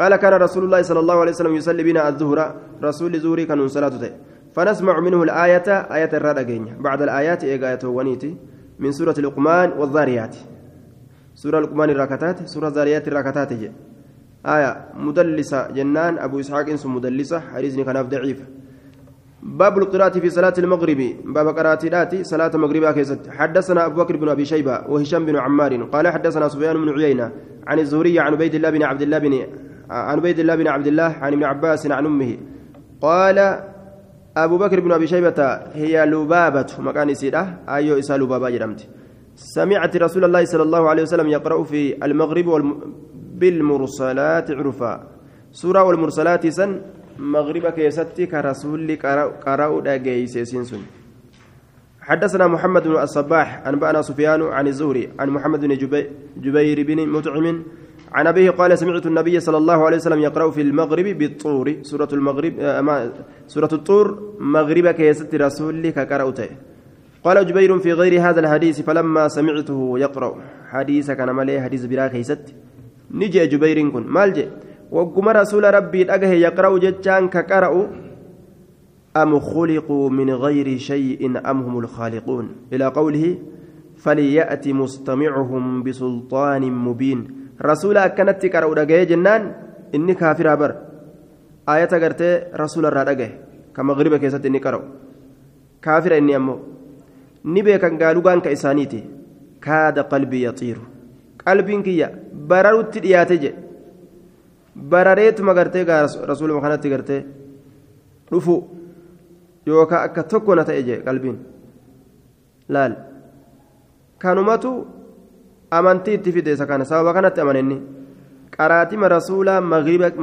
[0.00, 4.10] قال كان رسول الله صلى الله عليه وسلم يصلي بنا الظهر رسول زوري كان صلاته.
[4.54, 8.36] فنسمع منه الآية آية الردقين بعد الآيات إيقاية ونيتي
[8.78, 10.36] من سورة لقمان والذاريات.
[11.34, 13.52] سورة لقمان الركتات سورة الذاريات الركتات
[14.46, 18.40] آية مدلسة جنان أبو إسحاق إنس مدلسة حديثني كان ضعيف.
[19.42, 21.00] باب القراءة في صلاة المغرب.
[21.24, 22.84] باب قراءة صلاة المغرب
[23.28, 25.82] حدثنا أبو بكر بن أبي شيبة وهشام بن عمار.
[25.82, 27.32] قال حدثنا سفيان بن عيينة
[27.66, 29.34] عن الزهري عن عبيد الله بن عبد الله بن
[29.90, 32.38] عن عبيد الله بن عبد الله عن ابن عباس عن أمه.
[33.00, 33.64] قال
[34.36, 35.40] أبو بكر بن أبي شيبة
[35.74, 38.80] هي لبابة مكان سيدة أيو إسا لبابة جرمت
[39.36, 42.70] سمعت رسول الله صلى الله عليه وسلم يقرأ في المغرب والم...
[43.40, 44.92] بالمرسلات عرفا
[45.52, 46.70] سورة والمرسلات سن
[47.18, 48.96] مغرب كيستي كرسول
[49.46, 50.82] قرأ دقيس سنسن
[52.00, 55.74] حدثنا محمد بن الصباح أنبأنا سفيان عن الزهري عن محمد بن
[56.44, 57.46] جبير بن مطعم
[58.14, 61.82] عن أبيه قال سمعت النبي صلى الله عليه وسلم يقرأ في المغرب بالطور.
[61.82, 63.12] سورة المغرب آه
[63.46, 66.48] سورة الطور مغرب كيست رسول كقرأته.
[67.24, 70.30] قال جبير في غير هذا الحديث فلما سمعته يقرأ.
[70.70, 72.54] حديث كان مالي حديث بلا كيست.
[73.10, 74.46] نجي جبير كن مالجي
[74.90, 77.90] وقم رسول ربي أجه يقرأ جتان كقرأ.
[79.16, 83.38] أم خلقوا من غير شيء أم هم الخالقون؟ إلى قوله
[83.96, 87.43] فليأتي مستمعهم بسلطان مبين.
[87.58, 89.42] Rasuula akkanatti qara'u dhaga'ee jennaan
[89.92, 90.72] inni kaafiraa bar.
[91.66, 93.32] Ayata gartee rasuula irraa dhagaye
[93.74, 94.82] kan magriba keessatti inni qara'u.
[95.80, 96.58] Kaafira inni ammoo
[97.44, 99.00] ni beekan gaalugaan ka isaaniiti.
[99.60, 100.82] Kaada qalbii yaxiiru.
[101.44, 102.08] Qalbiin kiyya
[102.48, 103.56] bararutti dhiyaate jedhe
[104.76, 105.84] barareetuma gartee
[106.30, 107.20] rasuuluma kanatti gartee
[108.30, 108.56] dhufu.
[109.66, 111.38] Yookaan akka tokko na ta'e jedhe qalbiin.
[112.68, 112.92] Laal.
[114.18, 114.86] Kanumatu
[115.78, 117.76] amantii itti fide isa kana sababa kanatti amanenni
[118.56, 119.60] qaraatima rasuulaa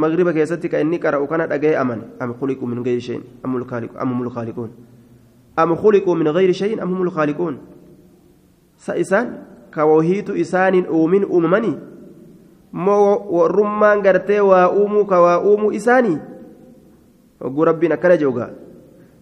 [0.03, 3.51] magriba keessatti ka inni qara'u kana dhaga'ee amane am khuliquu min gayri shayin am
[4.13, 4.69] humul khaaliquun
[5.57, 7.55] am khuliquu min gayri shayin am humul khaaliquun
[8.81, 9.27] سإسان
[9.75, 11.73] كوهيت إسان أومن أممني
[12.73, 16.17] moo warrummaan gartee waa uumuu ka waa uumuu isaanii
[17.43, 18.49] hogguu rabbiin akkana joogaa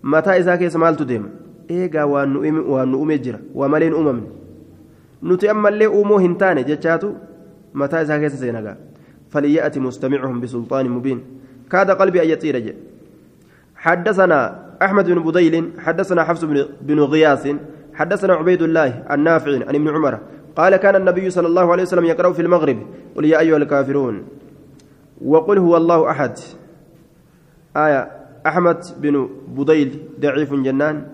[0.01, 1.27] mataa isaa keessa maaltu deema
[1.69, 2.29] eegaa waan
[2.91, 4.27] nu uume jira waa maleen uumamne
[5.21, 7.15] nuti ammallee uumuu hin taane jechaatu
[7.73, 8.77] mataa isaa keessa seenagaa
[9.29, 11.19] فليأتي مستمعهم بسلطان مبين
[11.71, 12.75] كاد قلبي أن يطير.
[13.75, 14.39] حدثنا
[14.81, 16.43] أحمد بن بديل حدثنا حفص
[16.81, 17.55] بن غياث
[17.93, 20.19] حدثنا عبيد الله النافع عن ابن عمر
[20.55, 22.77] قال كان النبي صلى الله عليه وسلم يقرأ في المغرب
[23.15, 24.23] قل يا أيها الكافرون
[25.25, 26.33] وقل هو الله أحد
[27.77, 28.11] آية
[28.47, 31.07] أحمد بن بديل ضعيف جنان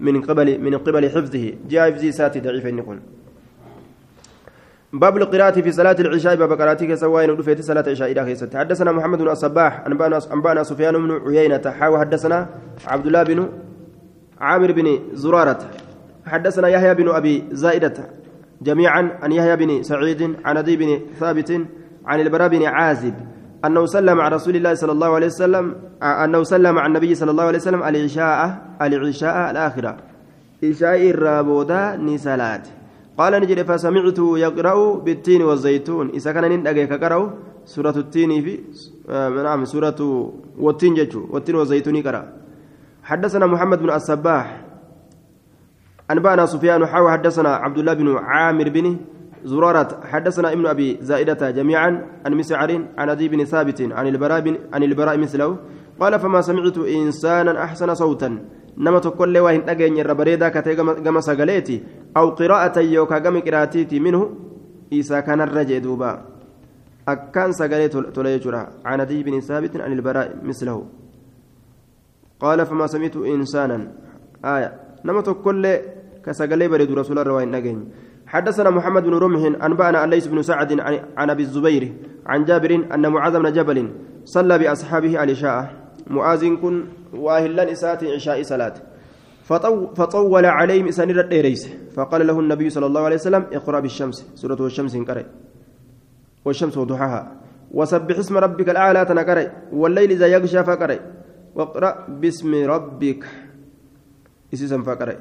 [0.00, 3.13] من قبل من قبل حفظه جاء في ساتي ضعيف يكون
[4.94, 9.18] باب القراءة في صلاة العشاء باب قراءتك سواء ودفيت صلاة العشاء إلى خيست حدثنا محمد
[9.18, 9.86] بن الصباح
[10.32, 12.48] أنبانا سفيان بن عيينة حاوى حدثنا
[12.86, 13.48] عبد الله بن
[14.40, 15.58] عامر بن زرارة.
[16.26, 17.94] حدثنا يحيى بن أبي زائدة
[18.62, 21.60] جميعا عن يحيى بن سعيد عن أبي بن ثابت
[22.06, 23.14] عن البراء بن عازب
[23.64, 27.44] أنه سلم على رسول الله صلى الله عليه وسلم أنه سلم على النبي صلى الله
[27.44, 29.96] عليه وسلم العشاء العشاء الآخرة.
[30.64, 32.68] عشاء الرابودا نسالات
[33.18, 36.10] قال نجد فسمعت يقرأ بالتين والزيتون.
[36.18, 37.20] إذا كان ندقى كقرأ
[37.64, 38.60] سورة التين في
[39.08, 40.00] آه نعم سورة
[40.58, 41.30] والتين جتشو.
[41.30, 42.22] والتين والزيتون قرأ
[43.02, 44.46] حدثنا محمد بن الصباح
[46.10, 47.12] أنبأنا سفيان حاوى.
[47.12, 48.96] حدثنا عبد الله بن عامر بن
[49.44, 50.00] زرارة.
[50.10, 51.90] حدثنا ابن أبي زائدة جميعا
[52.26, 55.56] عن مسعر عن أبي بن ثابت عن البراء عن البراء مثله.
[56.00, 58.38] قال فما سمعت إنسانا أحسن صوتا.
[58.78, 61.82] نما تقول وين أجن الربريدا كتي جم سجلتي
[62.16, 64.30] أو قراءة يوكا جم قراءتي منه
[64.92, 66.10] إذا كان الرجع دوبا
[67.08, 70.86] أكان سجلت تليجرا عن أبي بن ثابت عن البراء مثله
[72.40, 73.92] قال فما سمعت إنسانا
[74.44, 74.70] آية
[75.04, 75.78] نما تقول
[76.24, 77.78] كسجلي بريد رسول الله وين أجن
[78.26, 80.80] حدثنا محمد بن رمح أنبأنا ليس بن سعد
[81.16, 81.92] عن أبي الزبير
[82.26, 83.90] عن جابر أن معاذ بن جبل
[84.24, 86.84] صلى بأصحابه العشاء معاذ كن
[87.14, 88.74] واهلا إسات عشاء صلاة.
[89.96, 94.16] فطول عليهم إسانير الديريس فقال له النبي صلى الله عليه وسلم اقرأ بالشمس.
[94.34, 95.24] سورة الشمس انقرأ.
[96.44, 97.22] والشمس وضحاها.
[97.70, 99.72] وسبح اسم ربك الأعلى تنقرأ.
[99.72, 100.98] والليل إذا يغشى فقرأ.
[101.54, 103.22] واقرأ باسم ربك.
[104.54, 105.16] إسيسا فقرأ.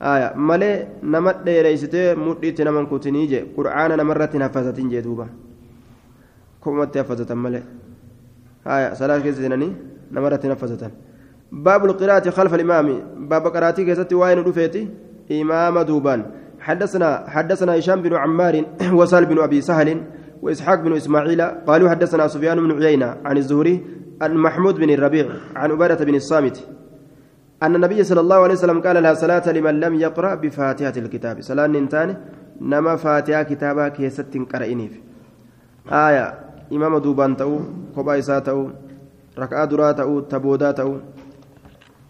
[0.00, 5.24] aya malee nama dheereysitee mudhiitti naman kutinii je qur'aana namarratti haffazatin jee duuba
[6.60, 7.38] kopumatti haffazatan
[9.00, 9.72] salaat keessa seenanii
[10.10, 10.90] namarratti haffazatan
[11.52, 13.00] باب القراءة خلف الإمام.
[13.28, 14.88] باب قراءتي كيست وين رفيتي
[15.32, 16.22] إمام دوبان.
[16.60, 18.64] حدثنا حدثنا هشام بن عمار
[18.98, 20.02] وسال بن أبي سهل
[20.42, 23.84] وإسحاق بن إسماعيل قالوا حدثنا سفيان بن عيينة عن الزهري
[24.22, 26.66] عن محمود بن الربيع عن عبادة بن الصامت
[27.62, 31.40] أن النبي صلى الله عليه وسلم قال لا صلاة لمن لم يقرأ بفاتحة الكتاب.
[31.40, 32.16] صلاة ننتان
[32.60, 35.00] نما فاتحة كتابا كيست قرئنيف
[35.92, 37.60] آية إمام تأو
[37.94, 38.70] كوبا إسا تأو
[39.38, 40.96] ركعة درا تأو تبودا تأو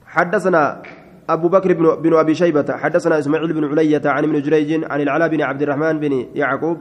[0.06, 0.82] حدثنا
[1.28, 5.28] أبو بكر بن, بن أبي شيبة حدثنا إسماعيل بن علية عن ابن جريج عن العلاء
[5.28, 6.78] بن عبد الرحمن بن يعقوب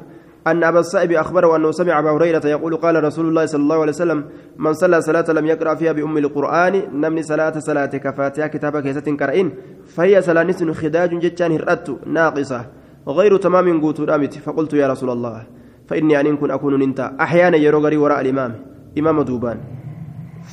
[0.47, 3.91] أن أبا السائب أخبره أنه سمع أبا هريرة يقول قال رسول الله صلى الله عليه
[3.91, 4.25] وسلم
[4.57, 9.53] من صلى صلاة لم يقرأ فيها بأم القرآن نمني صلاة صلاة كفاتها كتابك يسة كرئين
[9.85, 12.65] فهي صلاة خداج جتان هرأت ناقصة
[13.07, 15.43] غير تمام قوت رامت فقلت يا رسول الله
[15.87, 17.15] فإني أن كن أكون ننتا.
[17.21, 18.51] أحيانا يروغري وراء الإمام.
[18.97, 19.57] إمام دوبان.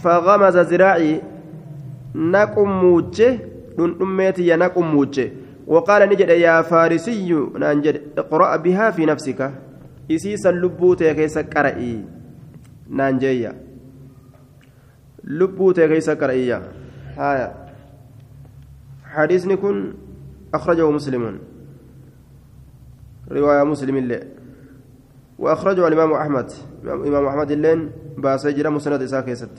[0.03, 1.22] فغمز ذراعي
[2.14, 3.39] نقم موجه
[3.78, 5.33] نميتي نقم موجه
[5.66, 7.33] وقال نجد يا فارسي.
[7.33, 9.41] ننجد اقرأ بها في نفسك.
[11.14, 12.05] keessa qara'ii
[12.91, 13.55] naan jeeyya
[15.24, 16.59] lubbuu ta'e keessa qara'iyya
[17.16, 17.49] haya
[19.12, 19.93] حديثني كن
[20.55, 21.39] أخرجه مسلم.
[23.28, 24.20] رواية مسلم الله
[25.43, 26.49] وأخرجه الإمام أحمد.
[26.86, 27.80] إمام أحمد اللين
[28.22, 29.55] باسجر مسند إساء كيست.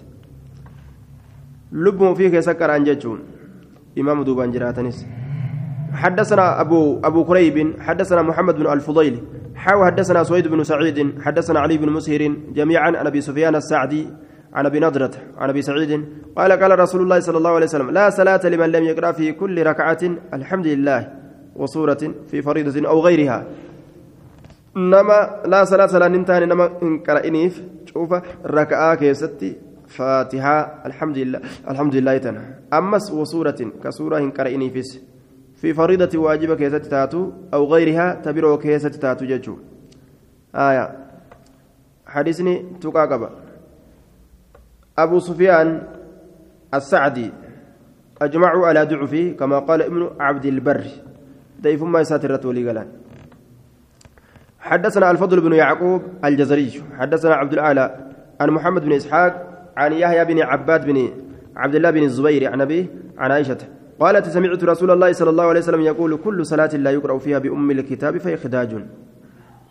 [1.72, 3.20] لب فيه كيسكر عن ججون
[4.00, 5.06] إمام دوبان جراتنس
[5.94, 9.24] حدثنا أبو أبو كريب حدثنا محمد بن الفضيل
[9.56, 14.08] حاو حدثنا سويد بن سعيد حدثنا علي بن مسهر جميعا عن أبي سفيان السعدي
[14.54, 16.06] عن أبي نضرة عن أبي سعيد
[16.38, 19.64] قال قال رسول الله صلى الله عليه وسلم لا صلاة لمن لم يقرأ في كل
[19.64, 20.00] ركعة
[20.34, 21.14] الحمد لله.
[21.56, 23.46] وصورة في فريضة أو غيرها.
[24.76, 28.14] نما لا صلاة لا ننتهي نما إن قرأنيف شوف
[28.46, 29.58] ركعة كيستي
[29.88, 35.02] فاتحة الحمد لله الحمد لله تنها أمس وصورة كسورة إن قرأنيفس
[35.56, 39.56] في فريضة واجبة كيسة تاتو أو غيرها تبرو كيسة تاتو ججو
[40.56, 40.86] آية
[42.06, 43.30] حديثني تقاقب
[44.98, 45.84] أبو سفيان
[46.74, 47.32] السعدي
[48.22, 50.86] أجمعوا على ضعفه كما قال ابن عبد البر
[51.60, 53.03] ديف ما يساتر ولي قلان
[54.64, 57.96] حدثنا الفضل بن يعقوب الجزري حدثنا عبد الأعلى
[58.42, 59.34] عن محمد بن إسحاق
[59.78, 61.10] عن يحيى بن عباد بن
[61.56, 62.86] عبد الله بن الزبير عن أبيه
[63.18, 63.58] عن عائشة
[64.00, 67.72] قالت سمعت رسول الله صلى الله عليه وسلم يقول كل صلاة لا يقرأ فيها بأم
[67.72, 68.72] الكتاب فهي خداج.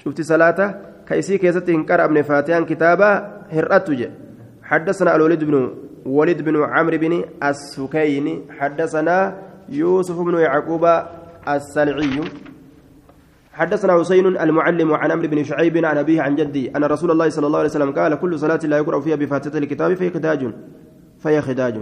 [0.05, 0.75] شفت صلاة
[1.09, 3.11] keessan keessatti hin qara'amin فاتحة كتابا
[3.51, 3.89] هرأت
[4.63, 5.75] حدثنا الوليد بن
[6.07, 9.39] وليد بن عمرو بن السكين حدثنا
[9.69, 10.85] يوسف بن يعقوب
[11.49, 12.21] السلعي.
[13.53, 17.47] حدثنا حسين المعلم عن عمرو بن شعيب عن أبيه عن جدي أن رسول الله صلى
[17.47, 20.55] الله عليه وسلم قال كل صلاة لا يقرأ فيها بفاتحة الكتاب فهي خداج
[21.19, 21.77] فهي خداج.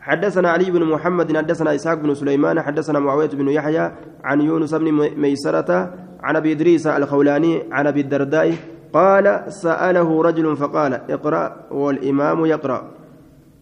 [0.00, 3.92] حدثنا علي بن محمد حدثنا إسحاق بن سليمان حدثنا معاوية بن يحيى
[4.24, 8.54] عن يونس بن ميسرة عن أبي إدريس الخولاني عن أبي الدرداء
[8.92, 12.90] قال سأله رجل فقال اقرأ والإمام يقرأ.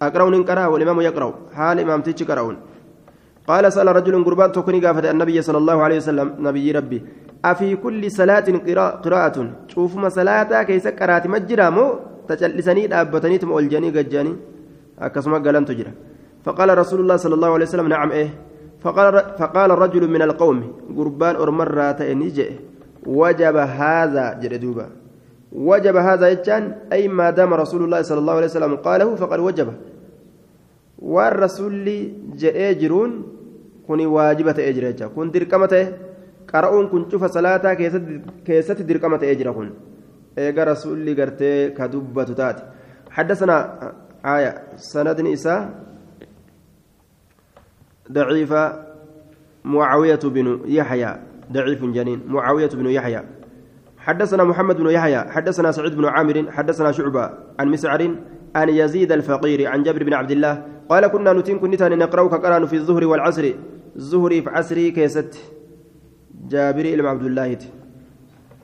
[0.02, 1.34] أقرأ إن والإمام يقرأ.
[1.54, 2.56] حال إمام تيجي قرأون
[3.48, 6.98] قال سأل رجل قربان تكوني قافة النبي صلى الله عليه وسلم نبي ربي
[7.44, 8.48] أفي كل صلاة
[9.04, 9.36] قراءة
[9.68, 11.86] شوف ما صلاة كيس قرأت مجرى مو؟
[12.28, 14.32] تجلسني دابتني تم أولجاني قجاني
[14.98, 15.92] أكسما قلن تجرى
[16.44, 18.30] فقال رسول الله صلى الله عليه وسلم نعم إيه.
[18.80, 20.58] فقال فقال الرجل من القوم
[20.96, 22.50] قربان أرمرة نجي
[23.06, 24.86] وجب هذا جردوبا
[25.52, 26.62] وجب هذا يجان
[26.92, 29.40] أي ما دام رسول الله صلى الله عليه وسلم قاله فقد
[31.02, 31.86] وجب والرسول
[32.36, 33.12] جاء جرون
[33.86, 35.92] كوني واجبة أجرة كن دركمة
[36.54, 37.74] قرؤون كن شوف صلاة
[38.46, 39.70] كيست دركمة أجرة كن
[40.38, 42.58] إيجا رسول قرتي كدبة تات
[43.10, 43.56] حدثنا
[44.24, 45.82] آية سند نساء
[48.12, 48.62] ضعيفة
[49.64, 51.10] معاوية بن يحيى
[51.52, 53.22] ضعيف جنين معاوية بن يحيى
[53.98, 58.16] حدثنا محمد بن يحيى حدثنا سعيد بن عامر حدثنا شعبة عن مسعر
[58.54, 62.76] عن يزيد الفقير عن جابر بن عبد الله قال كنا نتين كنتا نقرأ كقرأن في
[62.76, 63.52] الظهر والعصر.
[63.96, 65.38] الظهر في عصري كيست.
[66.48, 67.58] جابر إلى عبد الله.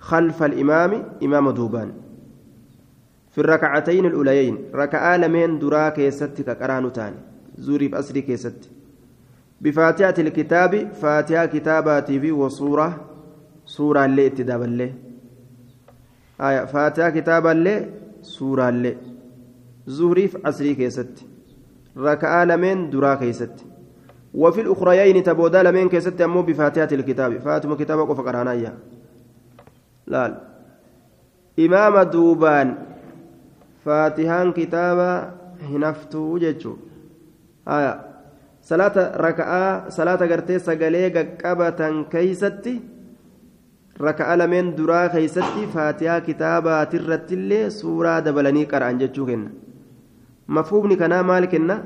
[0.01, 1.93] خلف الإمام إمام دوبان.
[3.31, 4.59] في الركعتين الأوليين.
[4.75, 7.17] ركعة لمن درا كيست كقرأن تاني
[7.59, 8.71] زوري في عصري كيست.
[9.61, 13.05] بفاتحة الكتاب فاتحة كتاباتي في وصورة.
[13.67, 14.93] سورة اللي اتداب اللي.
[16.41, 17.89] آية فاتحة كتابة اللي
[18.23, 18.97] سورة اللي.
[19.87, 21.28] زهري في عصري كيست.
[21.97, 23.55] ركعة لمن درا كيست.
[24.35, 27.39] وفي الأخريين تبودا لمن كيست أمو بفاتحة الكتاب.
[27.39, 28.73] فاتم كتابك وفقرانايا
[30.07, 30.41] لا
[31.59, 32.75] إمام دوبان.
[33.85, 35.31] فاتحان كتابة
[35.63, 36.77] هنفتو جيتشو.
[37.69, 38.01] آية.
[38.63, 41.09] صلاة ركعة صلاة قرتي سقلي
[41.45, 42.81] قبة كيستي
[44.01, 48.99] ركعة لمن درا كيستي فاتحة كتابة ترتلي سورة دبلني قرآن
[50.49, 51.83] جيتشو كنا maal kenna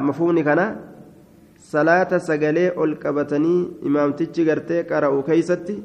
[0.00, 0.76] mafhumni kana
[1.72, 5.76] salaata sagalee ol qabatanii imaamtichi gartee qara'u keeysatti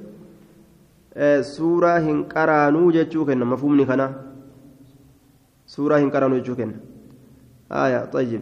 [1.56, 4.10] suuraa hin qaraanuu jechuu kenna mafhumni kana
[5.76, 6.78] suuraa hin qaraanuu jechuu kenna
[7.70, 8.42] aya طيب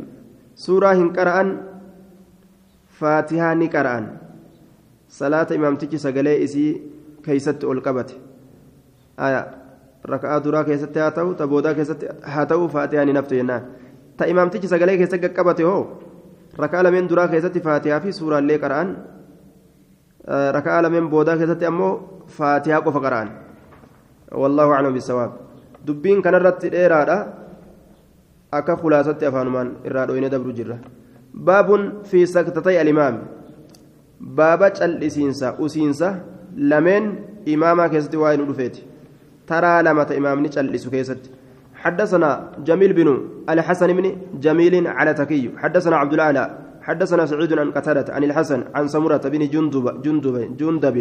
[0.99, 1.49] hin qara'an
[2.99, 4.05] faatihaa ni qara'an
[5.07, 6.71] salaata imaamtichi sagalee isii
[7.25, 8.15] keeysatti ol qabate
[9.17, 9.62] aya
[10.11, 13.63] raka'aa duraa keessatti haa ta'u ta boodaa keessatti haa ta'u faatihaa ni naftu jennaan
[14.17, 15.83] ta imaamtichi sagalee keessa qaqqabate hoo
[16.63, 18.89] raka'aa lameen duraa keessatti faatihaa fi suuraallee qara'an
[20.57, 21.93] raka'aa lameen boodaa keessatti ammoo
[22.39, 23.29] faatihaa qofa qara'an
[24.41, 25.31] wallaahu aclam bisawaab
[25.87, 27.17] dubbiin kanarratti dheeraadha
[28.51, 30.77] akka khulaasatti afaanumaan irraa dhoyne dabru jirra
[31.49, 33.19] baabun fi saktatay alimaami
[34.39, 36.15] baaba cal'isiinsa usiinsa
[36.71, 37.05] lameen
[37.45, 38.92] imaamaa keessatti waa'ee nu dhufeeti
[39.47, 41.21] ترى لما إمامني جلس كيست
[41.75, 42.29] حدثنا
[42.67, 43.07] جميل بن
[43.49, 44.05] الحسن بن
[44.45, 49.41] جميل على تكي حدثنا عبد الأعلى حدثنا سعيد عن قتادة عن الحسن عن سمرة بن
[49.53, 50.97] جندب جندب جندب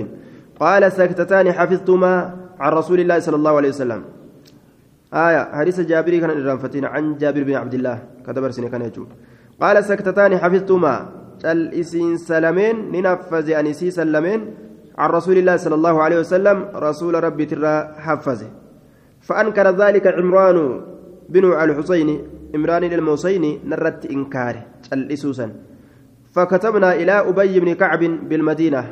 [0.60, 2.14] قال سكتتان حفظتما
[2.60, 4.02] عن رسول الله صلى الله عليه وسلم
[5.14, 9.08] آية حديث جابر كان الرنفتين عن جابر بن عبد الله كتب سنة كان يجوب
[9.60, 10.94] قال سكتتان حفظتما
[11.44, 14.40] الإسين سلمين ننفذ أنسي سلمين
[15.02, 17.74] عن رسول الله صلى الله عليه وسلم رسول ربي ترى
[18.06, 18.50] حفظه.
[19.26, 20.58] فأنكر ذلك عمران
[21.28, 22.08] بن الحسين
[22.54, 25.46] عمران الموسيني نرت إنكاره الإسوسا
[26.34, 28.82] فكتبنا إلى أبي بن كعب بالمدينة.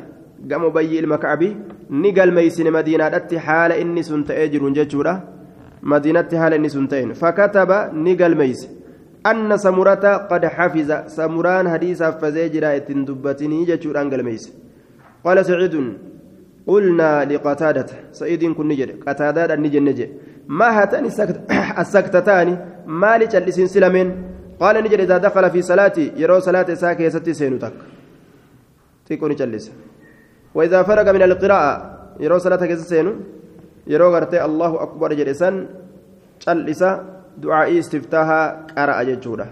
[0.51, 1.49] قام أبي المكعبي
[1.89, 5.23] نقل ميسن مدينة أتي حال إني سنت أجر ججورة.
[5.83, 8.69] مدينة حال إني سنتين فكتب نقل ميس.
[9.25, 10.91] أن سمرة قد حفظ.
[11.07, 14.60] سمران حديث فزيجرا دبتني ججورة أنقل ميس.
[15.25, 15.75] قال سعيد
[16.67, 20.09] قلنا لقتادة سعيد كن نجد قتادة نجد نجد.
[20.47, 21.05] ما هاتان
[21.81, 22.47] السكتتان؟
[22.87, 24.09] ما لجلسين سلمين.
[24.59, 27.73] قال نجد إذا دخل في صلاتي يرى صلاة ساكي ستي سينتك
[29.11, 29.71] ni callisa
[30.55, 31.73] وإذا فرغ من القراءة
[32.19, 33.13] يرو صلاة سينو.
[33.87, 35.67] يرو غرتي الله أكبر جلسان
[36.41, 36.89] callisa
[37.37, 39.45] du'aa'ii istiftaahaa qara'a jechuudha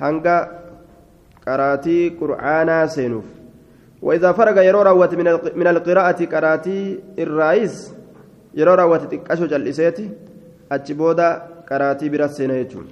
[0.00, 0.36] hanga
[1.44, 3.39] qaraatii qur'aanaa seenuuf
[4.02, 5.14] وإذا فرغ يرو راوت
[5.54, 7.92] من القراءة قراتي الرئيس
[8.54, 10.10] يرو راوت تقشو جلسيتي
[10.72, 11.28] أجبودا
[11.70, 12.86] قراتي برسينا يجون.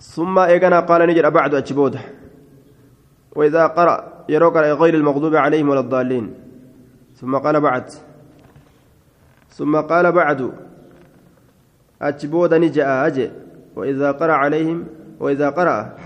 [0.00, 2.00] ثم إيقنا قال نجر بعد أجبودا
[3.36, 6.34] وإذا قرأ يرو قرأ غير المغضوب عليهم ولا الضالين.
[7.20, 7.90] ثم قال بعد.
[9.50, 10.52] ثم قال بعد.
[12.02, 13.30] أجبودا نجاء أجي.
[13.76, 14.86] وإذا قرأ عليهم
[15.20, 15.96] وإذا قرأ.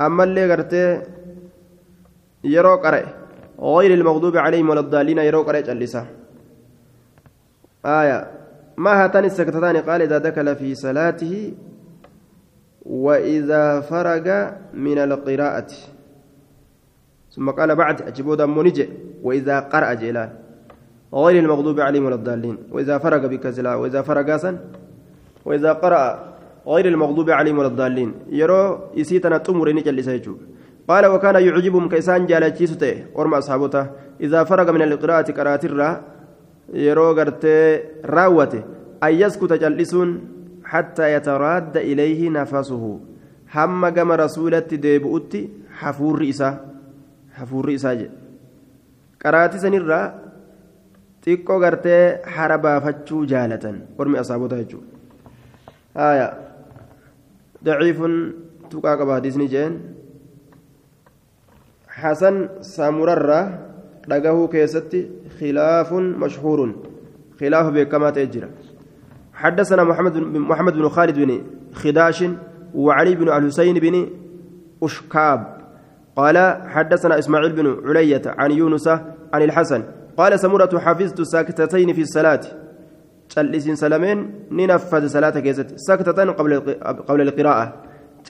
[0.00, 1.11] أما اللي قرته
[2.44, 3.02] يرو قرأ
[3.60, 6.06] غير المغضوب عليهم ولا الضالين يرو قرأ جلسة
[7.86, 8.30] آية
[8.76, 11.54] ما هاتان السكتتان قال إذا دخل في صلاته
[12.86, 14.26] وإذا فرغ
[14.74, 15.70] من القراءة
[17.36, 18.88] ثم قال بعد أجبودا منجي
[19.22, 20.30] وإذا قرأ جلال
[21.14, 24.54] غير المغضوب عليهم ولا الضالين وإذا فرغ بكسلا وإذا فرغ
[25.44, 26.32] وإذا قرأ
[26.66, 30.36] غير المغضوب عليهم ولا الضالين يرو يسيتنا تمر نجل سيجو
[30.87, 33.85] قال وكان يعجبهم كيسان جالتشي سته ورم أصحابته
[34.21, 35.89] إذا فرغ من القراءة قراءة الرا
[36.73, 37.45] يرو قرت
[38.05, 38.63] راوته
[39.03, 40.09] أن يسكت جلسون
[40.63, 42.99] حتى يتراد إليه نفسه
[43.55, 45.49] هم قام رسولة ديبؤتي
[45.79, 46.49] حفور رئيسا
[47.37, 48.09] حفور رئيسا
[49.23, 50.27] قراءة سنرا
[51.27, 52.03] xiqqoo gartee
[52.35, 54.87] hara baafachuu jaalatan ormi asaabota jechuudha
[55.99, 56.27] haaya
[57.67, 58.13] daciifun
[58.71, 59.73] tuqaa qaba hadiisni jeen
[62.74, 63.44] saamurarraa
[64.10, 65.00] dhagahuu keessatti
[65.38, 66.70] khilaafun mashhuurun
[67.38, 68.48] khilaafa beekamaa ta'e jira
[69.42, 70.16] حدثنا محمد
[70.50, 71.42] محمد بن خالد بن
[71.74, 72.24] خداش
[72.74, 74.06] وعلي بن الحسين بن
[74.82, 75.40] أشكاب.
[76.16, 76.36] قال
[76.68, 78.88] حدثنا إسماعيل بن علية عن يونس
[79.34, 79.82] عن الحسن.
[80.16, 82.40] قال سمرة حفظت ساكتتين في الصلاة.
[83.36, 84.18] جلسين سلامين
[84.50, 85.68] ننفذ صلاة كيست.
[85.76, 86.60] سكتة قبل
[87.08, 87.66] قبل القراءة.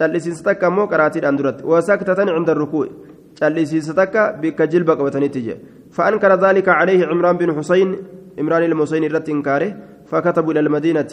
[0.01, 1.65] جلسين ستكا مو قراتي أندرت.
[1.65, 2.89] وسكتة عند الركوع.
[3.41, 5.49] جلسين ستكا بك جلبك وتنتج
[5.97, 7.89] فأنكر ذلك عليه عمران بن حسين
[8.39, 9.71] عمران المحسين رت إنكاره
[10.07, 11.11] فكتبوا إلى المدينة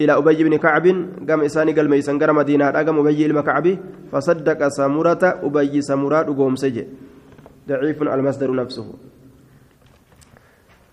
[0.00, 0.86] إلى أبي بن كعب
[1.28, 3.66] قام إساني قال ميسان قرى مدينة قام أبي المكعب
[4.12, 6.84] فصدق سمرة أبي سمرات وقوم سجي
[7.68, 8.86] ضعيف المصدر نفسه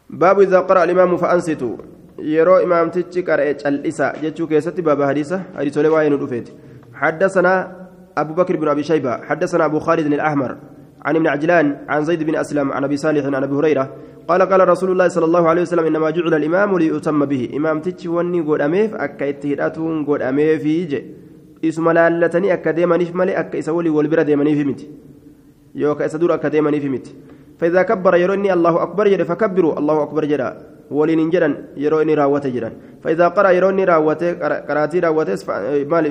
[0.09, 1.75] باب إذا قرأ الإمام فأنصتوا
[2.19, 6.13] يرو إمام تتشي قرأ جلسة جتشو كيستي باب حديثة حديث لواين
[6.93, 7.86] حدثنا
[8.21, 10.57] أبو بكر بن أبي شيبة حدثنا أبو خالد الأحمر
[11.05, 13.85] عن ابن عجلان عن زيد بن أسلم عن أبي صالح عن أبي هريرة
[14.27, 17.49] قال قال رسول الله صلى الله عليه وسلم إنما جعل الإمام ليؤتم به.
[17.57, 21.01] إمام تتشي وني قول أميف أكا اتهداتون قول أميف يجي.
[21.61, 24.85] isuma laallatanii akka deemaniif malee akka isa walii wal bira deemaniif miti
[25.73, 27.13] yookaan isa dura akka deemaniif miti
[27.57, 30.57] فإذا كبر يروني الله أكبر جدا فكبروا الله أكبر جدا.
[30.91, 32.71] ولين جدا يروني راوته جدا.
[33.03, 35.35] فإذا قرأ يروني راوته قرأتي راوته
[35.89, 36.05] مال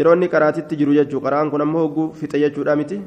[0.00, 2.98] يروني قرأ يروني قراتي تجرو يجو قرآن كنا مهوغو في تيجو رامتي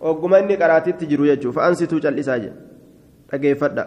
[0.00, 2.52] وقما إني قراتي تجرو يجو فأنستوا جل إساجة
[3.32, 3.84] أجيفدا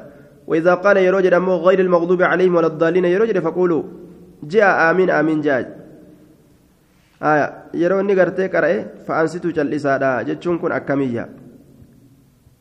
[0.48, 1.26] وإذا قال يروج
[1.66, 3.84] غير المغضوب عليهم ولا الضالين يروج فقولوا
[4.44, 5.62] جاء آمين آمين جاء
[7.24, 8.72] آية يروني قرتي قرأ
[9.08, 11.26] فأنستوا جل إسادا جتشون كن أكمية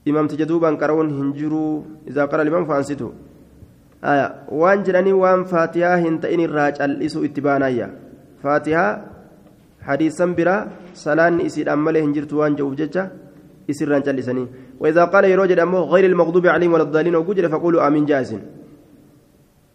[0.05, 1.85] qara'uun hin jiru.
[2.07, 3.09] Isaa qara liman faansitu
[4.05, 7.89] waan jedhanii waan faatihaa hin ta'in irraa cal'isu itti baanayya
[8.43, 8.91] faatihaa
[9.87, 10.61] hadiisan biraa
[11.05, 13.11] salaanni isiidhaan malee hin jirtu waan jedhuuf jecha
[13.69, 14.49] isirraan cal'isanii.
[14.81, 18.37] وإذا قال يروج أمه غير المغضوب عليهم ولا الضالين وجد فقولوا آمين جائز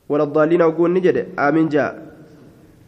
[0.09, 1.91] ولا الضالين وقول نجد آمين جاء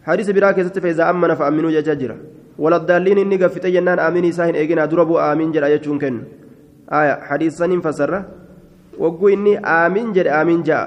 [0.03, 2.17] حديث براك فإذا أمن فأمنوا جاجرة
[2.57, 6.15] ولا الضالين إني قفت جنان آمين ساهن إيجنا دربوا آمين جرى يجون كن
[6.91, 8.19] آية حديث سنين فسره
[8.97, 10.84] وقو إني آمين جد آمين جاء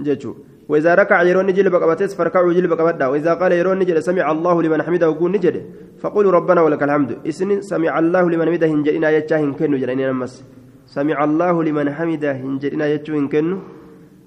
[0.00, 0.32] جتشو
[0.68, 3.06] وإذا ركع يرون نجل بقبتس فركعوا جل بقبتنا.
[3.08, 5.56] وإذا قال يرون نجل سمع الله لمن حمده وقول نجل.
[6.02, 7.10] فقولوا ربنا ولك الحمد.
[7.28, 10.44] إسن سمع الله لمن حمده هنجرنا يتشاهن كنو جرين نمس.
[10.86, 13.58] سمع الله لمن حمده هنجرنا يتشوهن كنو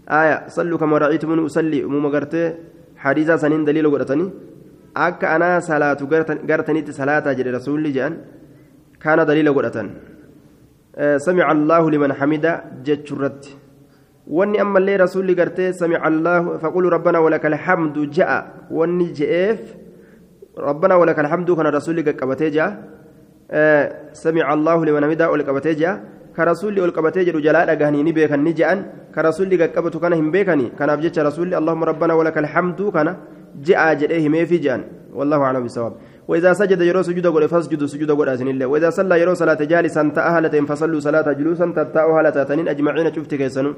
[0.10, 1.84] آية صلوا كما رأيتم أصلي.
[1.84, 2.54] أموما قرتي
[2.98, 4.26] حديثا سنين دليل قرتني
[4.98, 6.00] أك أنا صلاة
[6.50, 8.14] قرتني صلاة جري رسول جان.
[9.02, 9.92] كان دليل قرتني
[11.18, 12.12] سمع الله لمن
[14.28, 19.06] حمد جتشرت واني اما اللي رسول قرتي سمع الله فقولوا ربنا ولك الحمد جاء واني
[19.06, 19.76] جئف
[20.58, 22.84] ربنا ولك الحمد كان رسول قبتي جاء
[24.14, 26.04] سمع الله لمن حمد ولك قبتي جاء
[26.36, 31.20] كرسول ولك قبتي جاء جلاء غني نبيك نجان كرسول قبتو كان هم بيكني كان ابجت
[31.20, 33.18] رسول اللهم ربنا ولك الحمد كان
[33.56, 35.94] جاء جئه ما في جان والله اعلم بالصواب
[36.32, 38.66] وإذا سجد يرو سجود قول فاسجدوا سجود قول أسن الله.
[38.72, 43.72] وإذا صلى يرو صلاة جالسا تأهلة فصلوا صلاة جلوسا تتأوا هلة تنين أجمعين شفت كيسنو.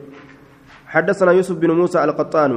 [0.93, 2.51] حدثنا يوسف بن موسى القطان.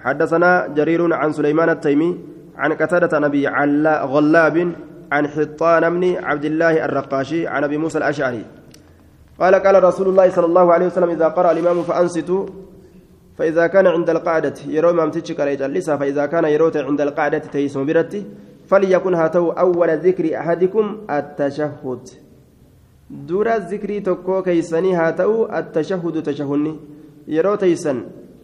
[0.00, 2.10] حدثنا جرير عن سليمان التيمي
[2.56, 4.56] عن قتادة نبي علا غلاب
[5.12, 8.44] عن حطان بن عبد الله الرقاشي عن أبي موسى الأشعري.
[9.40, 12.46] قال قال رسول الله صلى الله عليه وسلم إذا قرأ الإمام فأنصتوا.
[13.38, 18.24] فإذا كان عند القعدة يرو إمام تشكر يجلسها فإذا كان يروت عند القعدة تيسم برتي.
[18.72, 22.08] فليكن هاتو أول ذكر أحدكم التشهد.
[23.10, 26.74] دور الذكر تكو كيسني هاتو التشهد تشهني.
[27.28, 27.98] يرو تيسن.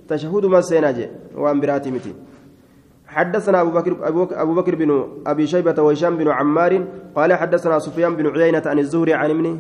[0.09, 1.09] تشهد ما سيناجي.
[1.37, 2.13] وان براتي متي.
[3.07, 3.93] حدثنا أبو بكر
[4.43, 4.91] أبو بكر بن
[5.27, 6.85] أبي شيبة وهشام بن عمار
[7.17, 9.59] قال حدثنا سفيان بن عيينة عن الزهري عن ابن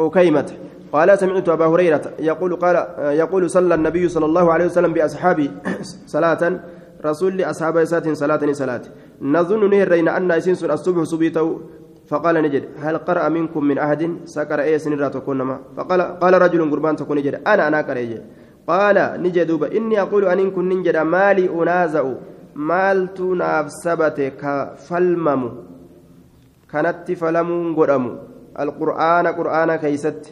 [0.00, 0.52] أكيمة
[0.92, 5.50] قال سمعت أبا هريرة يقول قال يقول صلى النبي صلى الله عليه وسلم بأصحابه
[6.06, 6.60] صلاة.
[7.04, 8.82] رسول أصحاب سات صلاة صلاة.
[9.22, 11.60] نظن نهرين أن إسنس الصبح صبيته
[12.08, 16.70] فقال نجد هل قرأ منكم من أحد؟ سكر أي سنرا تكون ما؟ فقال قال رجل
[16.70, 18.02] قربان تكون نجد أنا أنا قرأ
[18.66, 22.04] قال نجد إني أقول أن كن نجد مالي أنازع
[22.54, 25.42] مالت نافسبت كفلمم
[26.72, 28.04] كانت فلمون قرأم
[28.60, 30.22] القرآن قرآن كيست.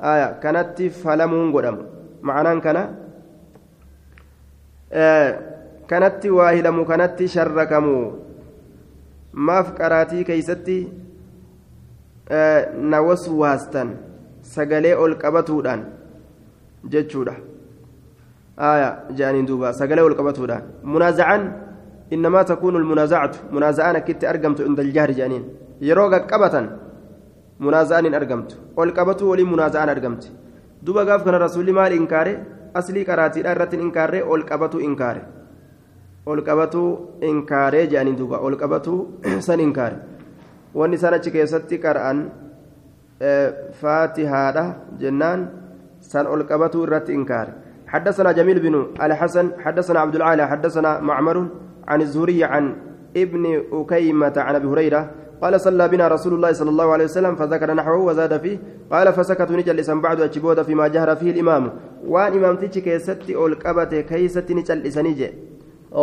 [0.00, 1.76] آية كانت فلمون قرأم
[2.22, 2.76] معناه كان
[5.90, 7.94] kanatti waa hilamu kanatti sharrakamu
[9.48, 10.78] maaf qaraatii keeysatti
[12.90, 13.88] na waswaastan
[14.54, 15.80] sagalee ol qabatuudhaan
[16.92, 17.34] jechuudha
[18.70, 20.62] aya jedhaniin duuba sagalee ol qabatuudhaan
[20.94, 21.42] munaazacaan
[22.16, 25.44] innamaa takuunu lmunaazacatu munaaza'aan akkitti argamtu inda aljahri jedhaniin
[25.88, 26.66] yeroo qaqqabatan
[27.66, 30.28] munaaza'aan hin argamtu ol qabatuu waliin munaaza'aan argamti
[30.86, 32.32] duuba gaaf kana rasuulli maal inkaare
[32.80, 35.22] aslii qaraatiidha irratti inkaarree ol qabatu inkaare
[36.28, 36.82] ol qabatu
[37.30, 38.40] inkaaree jedhanii duuba.
[38.46, 38.94] Ol qabatu
[39.46, 39.96] san inkaare.
[40.74, 42.18] Wanni isaan achi keessatti qara'an
[43.80, 44.64] faatihaadha
[45.00, 45.48] jennaan
[46.00, 47.54] san ol qabatu irratti inkaare.
[47.88, 51.46] حدثنا جميل بن الحسن حدثنا عبد العالى حدثنا معمر
[51.88, 52.76] عن الزهري عن
[53.16, 55.10] ابن أكيمة عن أبي هريرة
[55.42, 58.58] قال صلى بنا رسول الله صلى الله عليه وسلم فذكر نحوه وزاد فيه
[58.92, 61.72] قال فسكتوا نجلسا بعد أجبود فيما جهر فيه الإمام
[62.06, 65.32] وان إمام تيجي كيستي أول قبته كيستي نجلسني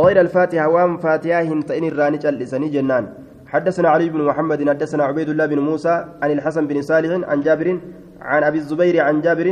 [0.04, 3.06] غير الفاتحة وأم فاتحة هنتين الراني جلسني جنان.
[3.48, 7.80] حدثنا علي بن محمد حدثنا عبيد الله بن موسى عن الحسن بن صالح عن جابر
[8.22, 9.48] عن أبي الزبير عن جابر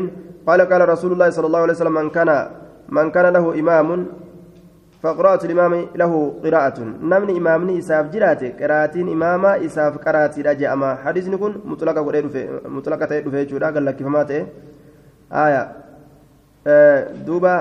[0.47, 2.29] قال قال رسول الله صلى الله عليه وسلم من كان
[2.89, 4.05] من كان له إمام
[5.01, 6.79] فقراءة الإمام له قراءة.
[7.11, 10.95] نمن إمامني إساف جراتي قراءة إماما إساف قراءة رجع أما.
[10.95, 12.01] حديث نكون مطلقة
[12.65, 13.11] مطلقة
[13.75, 14.41] قال لك فماته
[15.31, 15.71] آية.
[16.67, 17.55] آه دوبا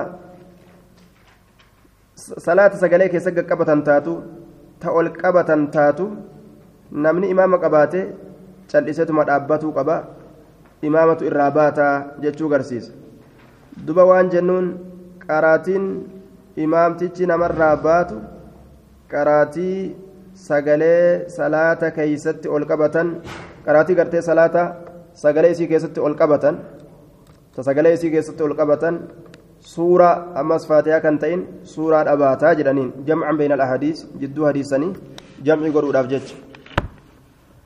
[2.47, 4.13] صلاة سقلي كيسا قبة تاتو
[4.81, 6.05] تأول قبة تاتو
[7.03, 8.03] نمني إمام قباته
[8.73, 9.95] cal'isetuma dhaabbatuu qaba
[10.87, 12.91] imaamatu irraa baataa jechuu garsiisa
[13.85, 14.67] duba waan jennuun
[15.27, 15.85] qaraatiin
[16.65, 18.17] imaamtichi namarraa baatu
[19.13, 19.77] qaraatii
[20.47, 23.07] sagalee salaata keeysatti ol qabatan
[23.65, 24.63] qaraatii gartee salaata
[25.23, 26.55] sagalee isii keessatti ol qabatan
[27.55, 28.95] ta sagalee isii keessatti ol qabatan
[30.71, 31.43] faatiyaa kan ta'in
[31.75, 34.91] suuraa dhabaataa jedhaniin jamcan beeyna al ahadiis jidduu hadiisanii
[35.49, 36.52] jamcii godhuudhaaf jecha